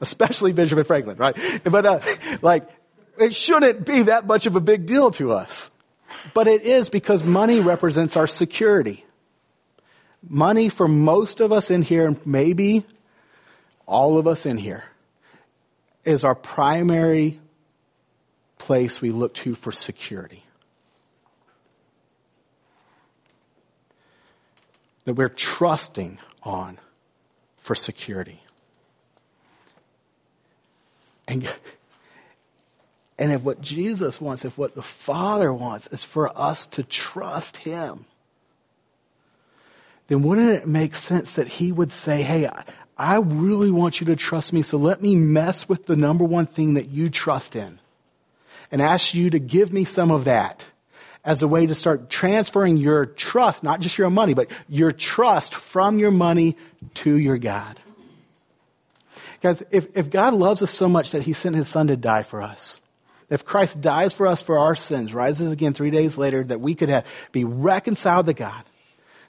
[0.00, 1.36] Especially Benjamin Franklin, right?
[1.64, 2.00] But, uh,
[2.42, 2.68] like,
[3.18, 5.70] it shouldn't be that much of a big deal to us.
[6.34, 9.04] But it is because money represents our security.
[10.28, 12.84] Money for most of us in here, maybe
[13.86, 14.84] all of us in here,
[16.04, 17.40] is our primary
[18.58, 20.42] place we look to for security.
[25.04, 26.78] That we're trusting on
[27.58, 28.42] for security.
[31.26, 31.52] And,
[33.18, 37.58] and if what Jesus wants, if what the Father wants is for us to trust
[37.58, 38.06] Him,
[40.08, 42.64] then wouldn't it make sense that He would say, Hey, I,
[42.96, 46.46] I really want you to trust me, so let me mess with the number one
[46.46, 47.78] thing that you trust in
[48.70, 50.64] and ask you to give me some of that
[51.24, 55.54] as a way to start transferring your trust, not just your money, but your trust
[55.54, 56.56] from your money
[56.94, 57.78] to your God.
[59.42, 62.22] Guys, if, if God loves us so much that he sent his son to die
[62.22, 62.80] for us,
[63.28, 66.74] if Christ dies for us for our sins, rises again three days later, that we
[66.74, 68.62] could have, be reconciled to God,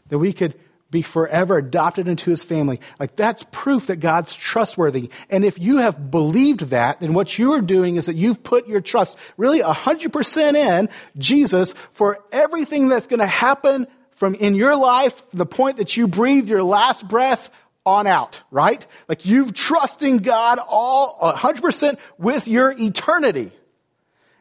[0.09, 0.55] that we could
[0.89, 2.79] be forever adopted into his family.
[2.99, 5.09] Like that's proof that God's trustworthy.
[5.29, 8.67] And if you have believed that, then what you are doing is that you've put
[8.67, 14.75] your trust really 100% in Jesus for everything that's going to happen from in your
[14.75, 17.51] life, the point that you breathe your last breath
[17.87, 18.85] on out, right?
[19.07, 23.53] Like you've trusting God all 100% with your eternity.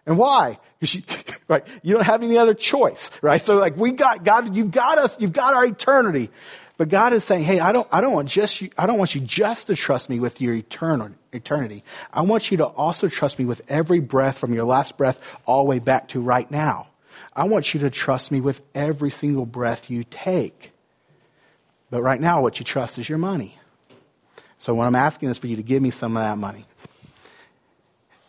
[0.04, 0.58] And why?
[0.80, 1.02] Because you,
[1.48, 3.40] right, you don't have any other choice, right?
[3.40, 6.30] So like we got God, you've got us, you've got our eternity.
[6.76, 9.14] But God is saying, hey, I don't, I don't want just you, I don't want
[9.14, 11.84] you just to trust me with your eternal, eternity.
[12.12, 15.62] I want you to also trust me with every breath from your last breath all
[15.62, 16.88] the way back to right now.
[17.32, 20.72] I want you to trust me with every single breath you take.
[21.90, 23.58] But right now, what you trust is your money.
[24.58, 26.66] So what I'm asking is for you to give me some of that money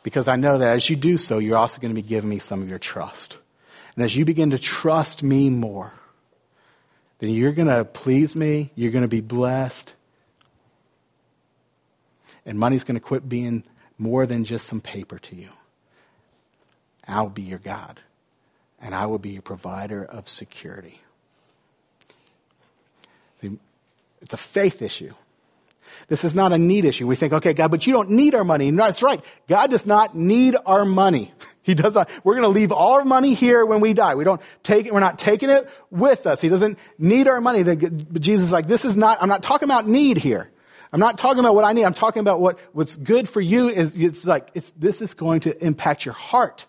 [0.08, 2.40] because I know that as you do so, you're also going to be giving me
[2.40, 3.38] some of your trust.
[3.94, 5.92] And as you begin to trust me more,
[7.20, 9.94] then you're going to please me, you're going to be blessed,
[12.46, 13.66] and money's going to quit being
[13.98, 15.50] more than just some paper to you.
[17.06, 18.00] I'll be your God,
[18.80, 21.02] and I will be your provider of security.
[24.22, 25.14] It's a faith issue.
[26.08, 27.06] This is not a need issue.
[27.06, 28.72] We think, okay, God, but you don't need our money.
[28.72, 29.22] No, that's right.
[29.48, 31.34] God does not need our money.
[31.68, 32.10] He does not.
[32.24, 34.16] We're going to leave all our money here when we die.
[34.16, 34.94] We don't take it.
[34.94, 36.40] We're not taking it with us.
[36.40, 37.64] He doesn't need our money.
[37.64, 40.50] But Jesus is like, this is not, I'm not talking about need here.
[40.94, 41.84] I'm not talking about what I need.
[41.84, 45.42] I'm talking about what, what's good for you is, it's like, it's, this is going
[45.42, 46.66] to impact your heart.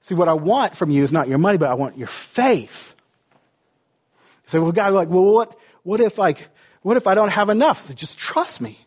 [0.00, 2.96] See, what I want from you is not your money, but I want your faith.
[4.46, 6.48] You say, well, God, like, well, what, what if like,
[6.82, 7.94] what if I don't have enough?
[7.94, 8.78] Just trust me.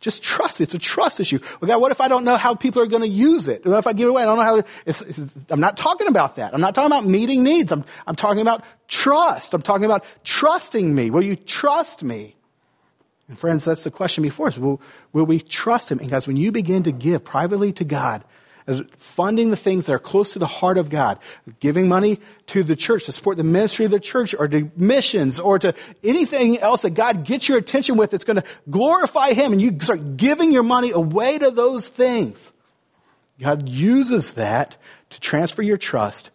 [0.00, 0.64] Just trust me.
[0.64, 1.38] It's a trust issue.
[1.60, 3.64] Well, God, what if I don't know how people are going to use it?
[3.64, 4.22] What if I give it away?
[4.22, 4.62] I don't know how.
[4.84, 6.52] It's, it's, I'm not talking about that.
[6.52, 7.72] I'm not talking about meeting needs.
[7.72, 9.54] I'm, I'm talking about trust.
[9.54, 11.10] I'm talking about trusting me.
[11.10, 12.36] Will you trust me?
[13.28, 14.58] And friends, that's the question before us.
[14.58, 14.80] Will,
[15.14, 16.00] will we trust him?
[16.00, 18.24] And guys, when you begin to give privately to God,
[18.66, 21.18] as funding the things that are close to the heart of God,
[21.60, 25.38] giving money to the church to support the ministry of the church or to missions
[25.38, 29.52] or to anything else that God gets your attention with that's going to glorify Him
[29.52, 32.52] and you start giving your money away to those things.
[33.38, 34.76] God uses that
[35.10, 36.30] to transfer your trust.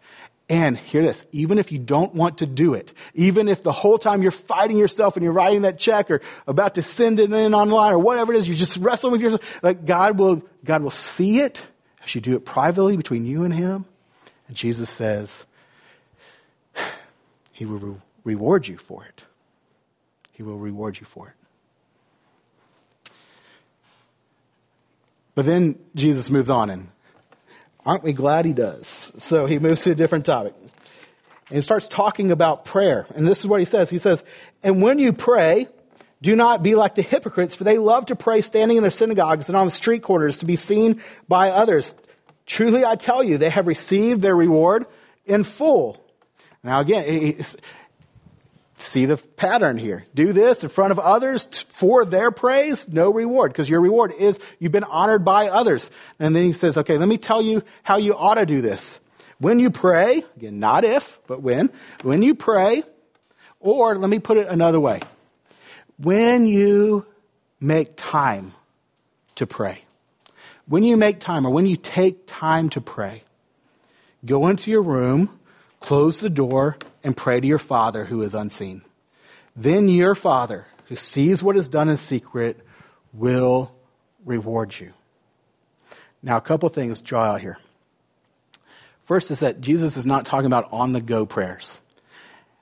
[0.48, 3.98] And hear this, even if you don't want to do it, even if the whole
[3.98, 7.54] time you're fighting yourself and you're writing that check or about to send it in
[7.54, 10.90] online or whatever it is, you're just wrestling with yourself, like God will, God will
[10.90, 11.64] see it
[12.10, 13.84] as you do it privately between you and Him.
[14.48, 15.44] And Jesus says,
[17.52, 19.22] He will re- reward you for it.
[20.32, 21.34] He will reward you for it.
[25.34, 26.88] But then Jesus moves on, and
[27.86, 29.12] aren't we glad he does?
[29.18, 30.54] So he moves to a different topic.
[30.58, 33.06] And he starts talking about prayer.
[33.14, 33.88] And this is what he says.
[33.88, 34.22] He says,
[34.62, 35.68] And when you pray,
[36.22, 39.48] do not be like the hypocrites, for they love to pray standing in their synagogues
[39.48, 41.94] and on the street corners to be seen by others.
[42.46, 44.86] Truly I tell you, they have received their reward
[45.24, 46.04] in full.
[46.62, 47.42] Now again,
[48.78, 50.04] see the pattern here.
[50.14, 54.38] Do this in front of others for their praise, no reward, because your reward is
[54.58, 55.90] you've been honored by others.
[56.18, 59.00] And then he says, okay, let me tell you how you ought to do this.
[59.38, 61.70] When you pray, again, not if, but when,
[62.02, 62.82] when you pray,
[63.58, 65.00] or let me put it another way.
[66.02, 67.04] When you
[67.60, 68.54] make time
[69.34, 69.84] to pray,
[70.66, 73.22] when you make time or when you take time to pray,
[74.24, 75.38] go into your room,
[75.80, 78.80] close the door, and pray to your Father who is unseen.
[79.54, 82.58] Then your Father, who sees what is done in secret,
[83.12, 83.70] will
[84.24, 84.92] reward you.
[86.22, 87.58] Now, a couple things draw out here.
[89.04, 91.76] First is that Jesus is not talking about on the go prayers.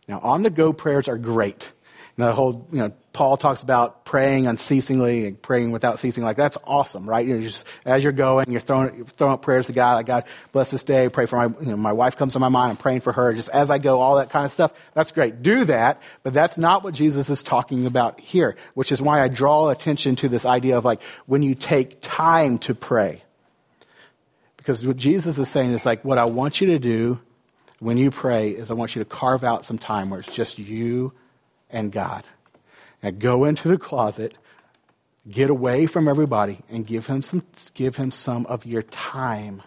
[0.09, 1.71] Now, on the go prayers are great.
[2.17, 6.23] And the whole, you know, Paul talks about praying unceasingly and praying without ceasing.
[6.23, 7.27] Like, that's awesome, right?
[7.27, 9.95] You're just, as you're going, you're throwing, you're throwing up prayers to God.
[9.95, 11.09] Like, God, bless this day.
[11.09, 12.71] Pray for my, you know, my wife comes to my mind.
[12.71, 13.35] I'm praying for her.
[13.35, 14.73] Just as I go, all that kind of stuff.
[14.95, 15.43] That's great.
[15.43, 16.01] Do that.
[16.23, 20.15] But that's not what Jesus is talking about here, which is why I draw attention
[20.15, 23.25] to this idea of like, when you take time to pray.
[24.59, 27.19] Because what Jesus is saying is like, what I want you to do
[27.81, 30.61] when you pray is I want you to carve out some time where it's just
[30.61, 31.13] you
[31.69, 32.23] and God.
[33.03, 34.35] Now go into the closet,
[35.31, 37.45] get away from everybody, and give him some,
[37.75, 39.63] give him some of your time,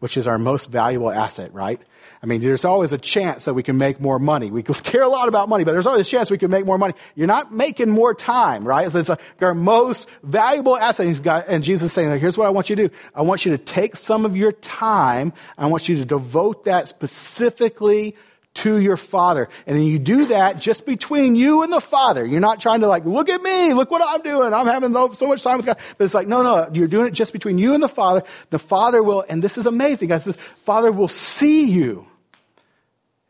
[0.00, 1.80] which is our most valuable asset, right?
[2.22, 4.50] I mean, there's always a chance that we can make more money.
[4.50, 6.78] We care a lot about money, but there's always a chance we can make more
[6.78, 6.94] money.
[7.14, 8.90] You're not making more time, right?
[8.90, 11.06] So it's a, our most valuable asset.
[11.48, 12.94] And Jesus is saying, like, here's what I want you to do.
[13.14, 15.32] I want you to take some of your time.
[15.56, 18.16] I want you to devote that specifically
[18.56, 19.48] to your father.
[19.66, 22.24] And then you do that just between you and the father.
[22.24, 24.52] You're not trying to like, look at me, look what I'm doing.
[24.52, 25.78] I'm having so much time with God.
[25.96, 28.22] But it's like, no, no, you're doing it just between you and the father.
[28.50, 30.32] The father will, and this is amazing, guys, the
[30.64, 32.06] father will see you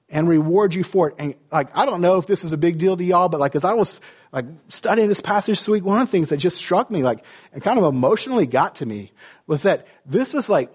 [0.08, 1.16] and reward you for it.
[1.18, 3.56] And like, I don't know if this is a big deal to y'all, but like,
[3.56, 4.00] as I was
[4.32, 7.24] like studying this passage this week, one of the things that just struck me, like,
[7.52, 9.12] and kind of emotionally got to me
[9.48, 10.72] was that this was like,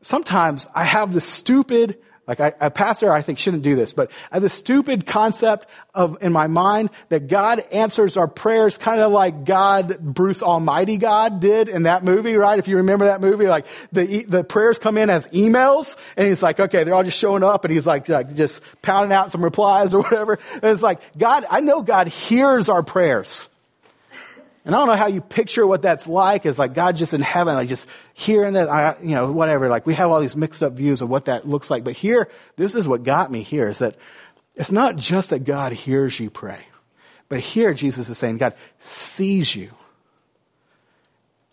[0.00, 1.98] sometimes I have this stupid,
[2.38, 5.66] like I, a pastor, I think shouldn't do this, but I have this stupid concept
[5.94, 10.96] of in my mind that God answers our prayers kind of like God, Bruce Almighty
[10.96, 12.58] God did in that movie, right?
[12.58, 16.42] If you remember that movie, like the the prayers come in as emails, and he's
[16.42, 19.44] like, okay, they're all just showing up, and he's like, like just pounding out some
[19.44, 20.38] replies or whatever.
[20.54, 23.48] And it's like God, I know God hears our prayers.
[24.64, 26.46] And I don't know how you picture what that's like.
[26.46, 29.68] It's like God just in heaven, like just hearing that, I, you know, whatever.
[29.68, 31.82] Like we have all these mixed up views of what that looks like.
[31.82, 33.96] But here, this is what got me here is that
[34.54, 36.60] it's not just that God hears you pray,
[37.28, 39.70] but here Jesus is saying God sees you.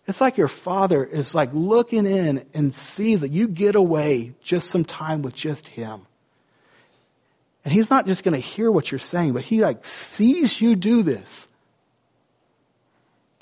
[0.06, 4.68] It's like your father is like looking in and sees that you get away just
[4.68, 6.06] some time with just him.
[7.64, 10.76] And he's not just going to hear what you're saying, but he like sees you
[10.76, 11.46] do this.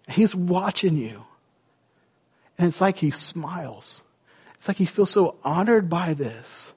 [0.08, 1.24] He's watching you.
[2.56, 4.02] And it's like he smiles.
[4.56, 6.72] It's like he feels so honored by this.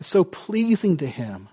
[0.00, 1.48] It's so pleasing to him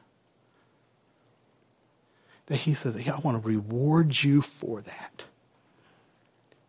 [2.47, 5.26] that he says, I want to reward you for that.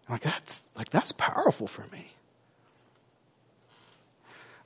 [0.08, 2.08] I'm like that's like that's powerful for me.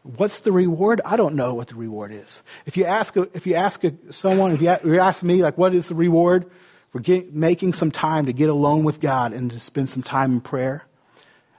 [0.02, 1.00] What's the reward?
[1.04, 2.42] I don't know what the reward is.
[2.66, 5.94] If you ask, if you ask someone, if you ask me, like, what is the
[5.94, 6.50] reward?
[6.90, 10.40] For making some time to get alone with God and to spend some time in
[10.40, 10.84] prayer,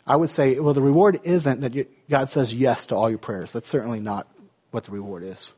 [0.07, 3.19] I would say, well, the reward isn't that you, God says yes to all your
[3.19, 3.51] prayers.
[3.51, 4.27] That's certainly not
[4.71, 5.53] what the reward is.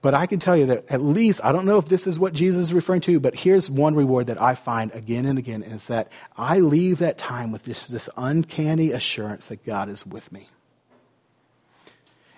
[0.00, 2.34] But I can tell you that at least, I don't know if this is what
[2.34, 5.86] Jesus is referring to, but here's one reward that I find again and again is
[5.86, 10.48] that I leave that time with just this uncanny assurance that God is with me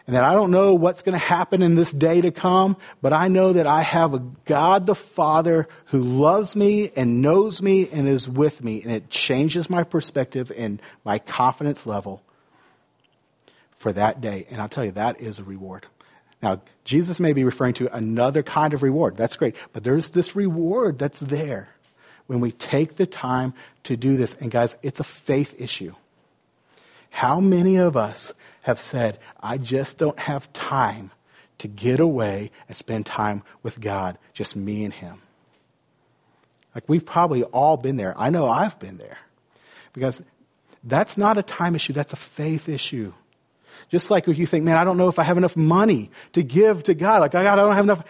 [0.06, 3.12] and that I don't know what's going to happen in this day to come, but
[3.12, 7.88] I know that I have a God the Father who loves me and knows me
[7.90, 12.22] and is with me, and it changes my perspective and my confidence level
[13.78, 14.46] for that day.
[14.50, 15.86] And I'll tell you, that is a reward.
[16.42, 19.16] Now, Jesus may be referring to another kind of reward.
[19.16, 19.56] That's great.
[19.72, 21.70] But there's this reward that's there
[22.26, 24.34] when we take the time to do this.
[24.38, 25.94] And guys, it's a faith issue.
[27.08, 28.32] How many of us
[28.64, 31.10] have said, I just don't have time
[31.58, 35.20] to get away and spend time with God, just me and Him.
[36.74, 38.14] Like we've probably all been there.
[38.16, 39.18] I know I've been there.
[39.92, 40.20] Because
[40.82, 43.12] that's not a time issue, that's a faith issue.
[43.90, 46.84] Just like you think, man, I don't know if I have enough money to give
[46.84, 47.20] to God.
[47.20, 48.02] Like, I don't have enough.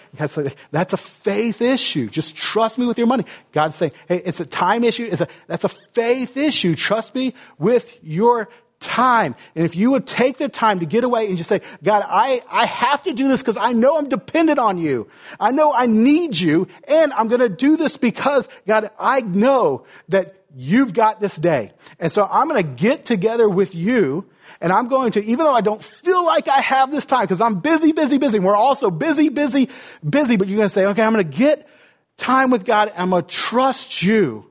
[0.71, 2.09] That's a faith issue.
[2.09, 3.25] Just trust me with your money.
[3.51, 5.09] God's saying, hey, it's a time issue.
[5.11, 6.77] It's a, that's a faith issue.
[6.77, 8.49] Trust me with your
[8.85, 9.35] time.
[9.55, 12.43] And if you would take the time to get away and just say, God, I,
[12.51, 15.09] I have to do this because I know I'm dependent on you.
[15.41, 19.87] I know I need you and I'm going to do this because God, I know
[20.09, 21.73] that you've got this day.
[21.99, 24.27] And so I'm going to get together with you
[24.61, 27.41] and I'm going to, even though I don't feel like I have this time because
[27.41, 28.39] I'm busy, busy, busy.
[28.39, 29.69] We're also busy, busy,
[30.09, 31.69] busy, but you're going to say, okay, I'm going to get
[32.17, 32.93] time with God.
[32.97, 34.51] I'm going to trust you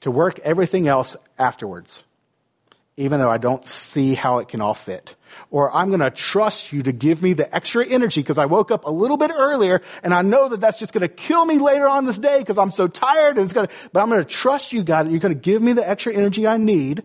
[0.00, 2.02] to work everything else afterwards
[2.96, 5.14] even though I don't see how it can all fit.
[5.50, 8.70] Or I'm going to trust you to give me the extra energy because I woke
[8.70, 11.58] up a little bit earlier and I know that that's just going to kill me
[11.58, 14.22] later on this day because I'm so tired and it's going to, but I'm going
[14.22, 17.02] to trust you, God, that you're going to give me the extra energy I need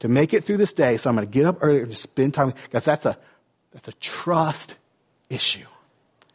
[0.00, 0.96] to make it through this day.
[0.96, 2.52] So I'm going to get up earlier and just spend time.
[2.64, 3.16] Because that's a,
[3.72, 4.76] that's a trust
[5.30, 5.66] issue.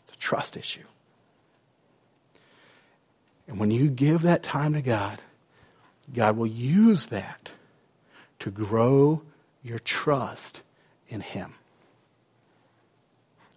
[0.08, 0.84] It's a trust issue.
[3.50, 5.22] And when you give that time to God,
[6.14, 7.52] God will use that
[8.40, 9.22] to grow
[9.64, 10.62] your trust
[11.08, 11.54] in Him.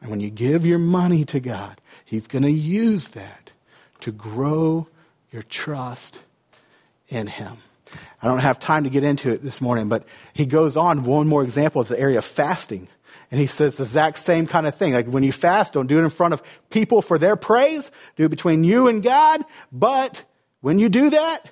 [0.00, 3.52] And when you give your money to God, He's going to use that
[4.00, 4.88] to grow
[5.30, 6.20] your trust
[7.08, 7.58] in Him.
[8.20, 11.04] I don't have time to get into it this morning, but he goes on.
[11.04, 12.88] One more example is the area of fasting.
[13.30, 14.92] And he says the exact same kind of thing.
[14.92, 17.90] Like when you fast, don't do it in front of people for their praise.
[18.16, 19.42] Do it between you and God.
[19.72, 20.24] But
[20.60, 21.46] when you do that,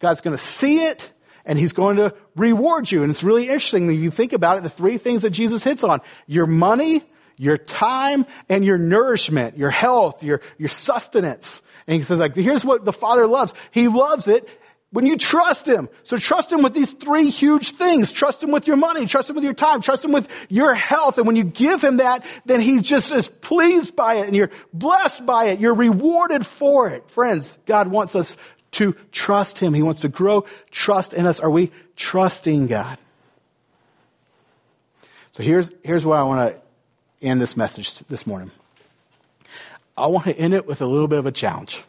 [0.00, 1.11] God's going to see it
[1.44, 3.02] and he's going to reward you.
[3.02, 5.84] And it's really interesting when you think about it, the three things that Jesus hits
[5.84, 6.00] on.
[6.26, 7.02] Your money,
[7.36, 11.62] your time, and your nourishment, your health, your, your sustenance.
[11.86, 13.54] And he says like, here's what the Father loves.
[13.70, 14.48] He loves it
[14.92, 15.88] when you trust Him.
[16.04, 18.12] So trust Him with these three huge things.
[18.12, 19.06] Trust Him with your money.
[19.06, 19.80] Trust Him with your time.
[19.80, 21.18] Trust Him with your health.
[21.18, 24.50] And when you give Him that, then He just is pleased by it and you're
[24.72, 25.60] blessed by it.
[25.60, 27.10] You're rewarded for it.
[27.10, 28.36] Friends, God wants us
[28.72, 29.74] to trust Him.
[29.74, 31.40] He wants to grow trust in us.
[31.40, 32.98] Are we trusting God?
[35.32, 38.50] So here's, here's what I want to end this message this morning.
[39.96, 41.82] I want to end it with a little bit of a challenge.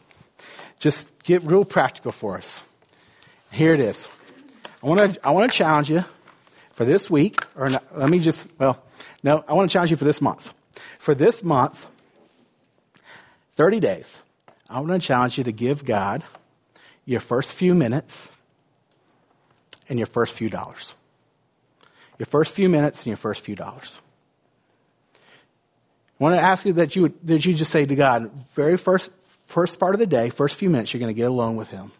[0.78, 2.62] Just get real practical for us.
[3.50, 4.08] Here it is.
[4.82, 6.04] I want to, I want to challenge you
[6.72, 8.82] for this week, or let me just, well,
[9.22, 10.52] no, I want to challenge you for this month.
[10.98, 11.86] For this month,
[13.56, 14.22] 30 days,
[14.68, 16.24] I want to challenge you to give God
[17.04, 18.28] your first few minutes
[19.88, 20.94] and your first few dollars.
[22.18, 23.98] Your first few minutes and your first few dollars.
[25.14, 29.10] I want to ask you that you, that you just say to God, very first,
[29.46, 31.90] first part of the day, first few minutes, you're going to get alone with Him.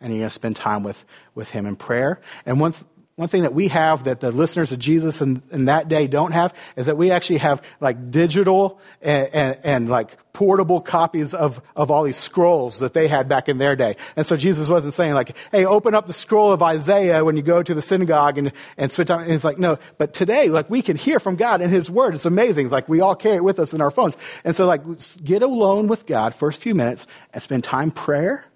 [0.00, 1.02] And you're going to spend time with,
[1.34, 2.20] with Him in prayer.
[2.44, 2.82] And once,
[3.16, 6.32] one thing that we have that the listeners of Jesus in, in that day don't
[6.32, 11.60] have is that we actually have like digital and, and, and, like portable copies of,
[11.76, 13.96] of all these scrolls that they had back in their day.
[14.16, 17.42] And so Jesus wasn't saying like, hey, open up the scroll of Isaiah when you
[17.42, 19.22] go to the synagogue and, and switch on.
[19.22, 22.14] And he's like, no, but today, like we can hear from God in His Word.
[22.14, 22.70] It's amazing.
[22.70, 24.16] Like we all carry it with us in our phones.
[24.42, 24.82] And so like
[25.22, 28.46] get alone with God first few minutes and spend time prayer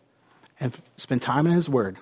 [0.58, 1.98] and spend time in His Word.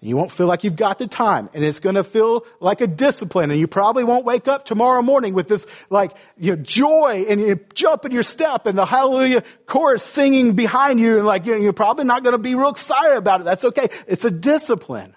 [0.00, 2.86] You won't feel like you've got the time and it's going to feel like a
[2.86, 7.26] discipline and you probably won't wake up tomorrow morning with this like you know, joy
[7.28, 11.46] and you jump in your step and the hallelujah chorus singing behind you and like
[11.46, 13.44] you know, you're probably not going to be real excited about it.
[13.44, 13.88] That's okay.
[14.06, 15.16] It's a discipline.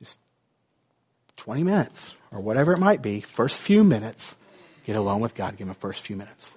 [0.00, 0.18] Just
[1.36, 4.34] 20 minutes or whatever it might be, first few minutes,
[4.86, 6.50] get alone with God, give him first few minutes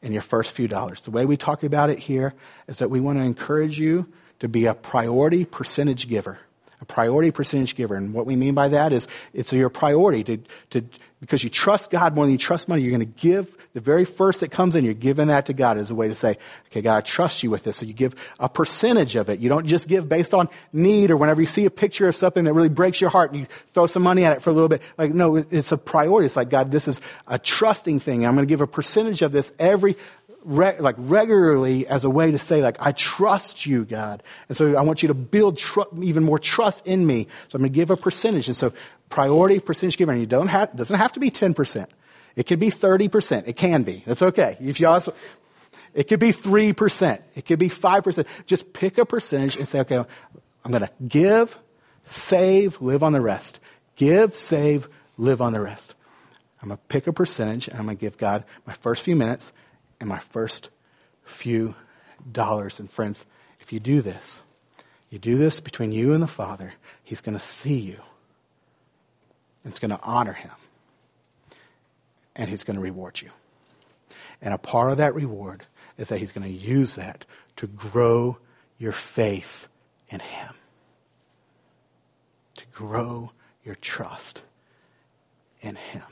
[0.00, 1.02] and your first few dollars.
[1.02, 2.32] The way we talk about it here
[2.68, 4.10] is that we want to encourage you
[4.40, 6.38] to be a priority percentage giver.
[6.80, 7.96] A priority percentage giver.
[7.96, 10.38] And what we mean by that is it's your priority to,
[10.70, 10.84] to
[11.20, 14.04] because you trust God more than you trust money, you're going to give the very
[14.04, 16.38] first that comes in, you're giving that to God as a way to say,
[16.70, 17.76] okay, God, I trust you with this.
[17.76, 19.40] So you give a percentage of it.
[19.40, 22.44] You don't just give based on need or whenever you see a picture of something
[22.44, 24.68] that really breaks your heart and you throw some money at it for a little
[24.68, 24.82] bit.
[24.96, 26.26] Like, no, it's a priority.
[26.26, 28.24] It's like, God, this is a trusting thing.
[28.24, 29.96] I'm going to give a percentage of this every
[30.48, 34.76] re- like regularly as a way to say like I trust you, God, and so
[34.76, 37.28] I want you to build tr- even more trust in me.
[37.48, 38.72] So I'm going to give a percentage, and so
[39.10, 40.18] priority percentage giving.
[40.18, 41.90] You don't have doesn't have to be ten percent.
[42.34, 43.46] It could be thirty percent.
[43.46, 44.02] It can be.
[44.06, 44.56] That's okay.
[44.60, 45.14] If you also,
[45.94, 47.22] it could be three percent.
[47.36, 48.26] It could be five percent.
[48.46, 50.02] Just pick a percentage and say, okay,
[50.64, 51.56] I'm going to give,
[52.04, 53.60] save, live on the rest.
[53.96, 55.94] Give, save, live on the rest.
[56.60, 59.14] I'm going to pick a percentage and I'm going to give God my first few
[59.14, 59.52] minutes
[60.00, 60.70] and my first
[61.24, 61.74] few
[62.30, 62.78] dollars.
[62.78, 63.24] And friends,
[63.60, 64.40] if you do this,
[65.10, 67.98] you do this between you and the Father, He's going to see you.
[69.64, 70.50] It's going to honor Him.
[72.36, 73.30] And He's going to reward you.
[74.40, 75.64] And a part of that reward
[75.96, 77.24] is that He's going to use that
[77.56, 78.38] to grow
[78.78, 79.68] your faith
[80.10, 80.54] in Him.
[82.56, 83.32] To grow
[83.64, 84.42] your trust
[85.60, 86.02] in Him.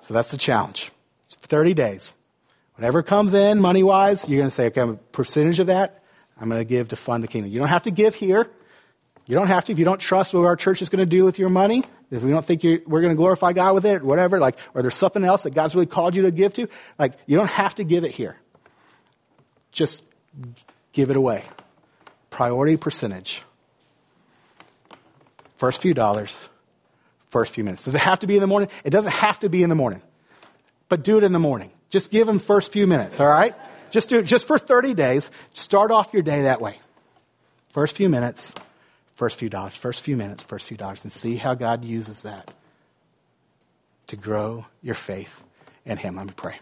[0.00, 0.90] So that's the challenge.
[1.34, 2.12] It's 30 days.
[2.76, 6.02] Whatever comes in money wise, you're going to say, okay, a percentage of that
[6.38, 7.52] I'm going to give to fund the kingdom.
[7.52, 8.50] You don't have to give here.
[9.26, 11.24] You don't have to if you don't trust what our church is going to do
[11.24, 11.84] with your money.
[12.10, 14.94] If we don't think we're going to glorify God with it, whatever, like, or there's
[14.94, 16.68] something else that God's really called you to give to,
[16.98, 18.36] like, you don't have to give it here.
[19.72, 20.02] Just
[20.92, 21.44] give it away.
[22.30, 23.42] Priority percentage.
[25.56, 26.48] First few dollars,
[27.30, 27.84] first few minutes.
[27.84, 28.68] Does it have to be in the morning?
[28.84, 30.02] It doesn't have to be in the morning.
[30.88, 31.70] But do it in the morning.
[31.90, 33.54] Just give them first few minutes, all right?
[33.90, 35.30] Just do it just for 30 days.
[35.54, 36.78] Start off your day that way.
[37.72, 38.52] First few minutes,
[39.14, 42.52] first few dollars, first few minutes, first few dollars, and see how God uses that
[44.08, 45.44] to grow your faith
[45.84, 46.16] in Him.
[46.16, 46.56] Let me pray.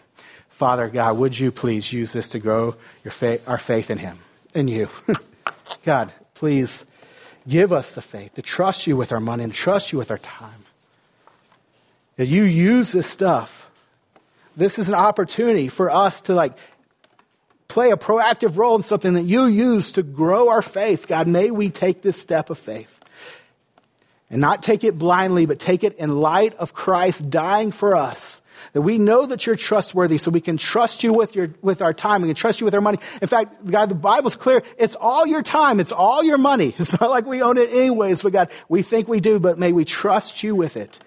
[0.51, 4.19] Father God, would you please use this to grow your faith, our faith in Him,
[4.55, 4.89] in you.
[5.85, 6.85] God, please
[7.49, 10.19] give us the faith to trust you with our money and trust you with our
[10.19, 10.65] time.
[12.17, 13.71] That you use this stuff.
[14.57, 16.57] This is an opportunity for us to like
[17.69, 21.07] play a proactive role in something that you use to grow our faith.
[21.07, 23.01] God, may we take this step of faith
[24.29, 28.41] and not take it blindly, but take it in light of Christ dying for us.
[28.75, 31.93] That we know that you're trustworthy, so we can trust you with your, with our
[31.93, 32.23] time.
[32.23, 32.99] We can trust you with our money.
[33.21, 34.63] In fact, God, the Bible's clear.
[34.79, 35.81] It's all your time.
[35.81, 36.75] It's all your money.
[36.79, 39.73] It's not like we own it anyways, but God, we think we do, but may
[39.73, 40.99] we trust you with it.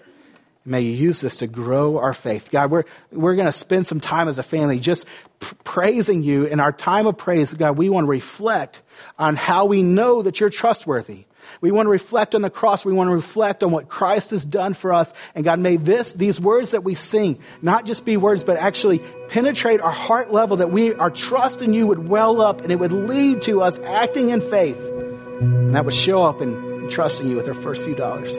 [0.68, 2.50] May you use this to grow our faith.
[2.50, 5.06] God, we're, we're going to spend some time as a family just
[5.40, 6.46] p- praising you.
[6.46, 8.82] In our time of praise, God, we want to reflect
[9.20, 11.26] on how we know that you're trustworthy.
[11.62, 12.84] We want to reflect on the cross.
[12.84, 15.14] We want to reflect on what Christ has done for us.
[15.36, 19.04] And God, may this, these words that we sing, not just be words, but actually
[19.30, 22.80] penetrate our heart level that we, our trust in you would well up and it
[22.80, 24.80] would lead to us acting in faith.
[24.80, 28.36] And that would show up in trusting you with our first few dollars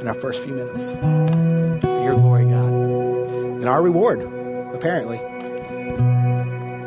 [0.00, 0.92] and our first few minutes
[2.10, 2.68] your glory, God.
[3.60, 4.20] And our reward,
[4.74, 5.18] apparently.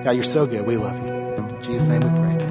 [0.03, 0.65] God, you're so good.
[0.65, 1.13] We love you.
[1.13, 2.42] In Jesus' name we pray.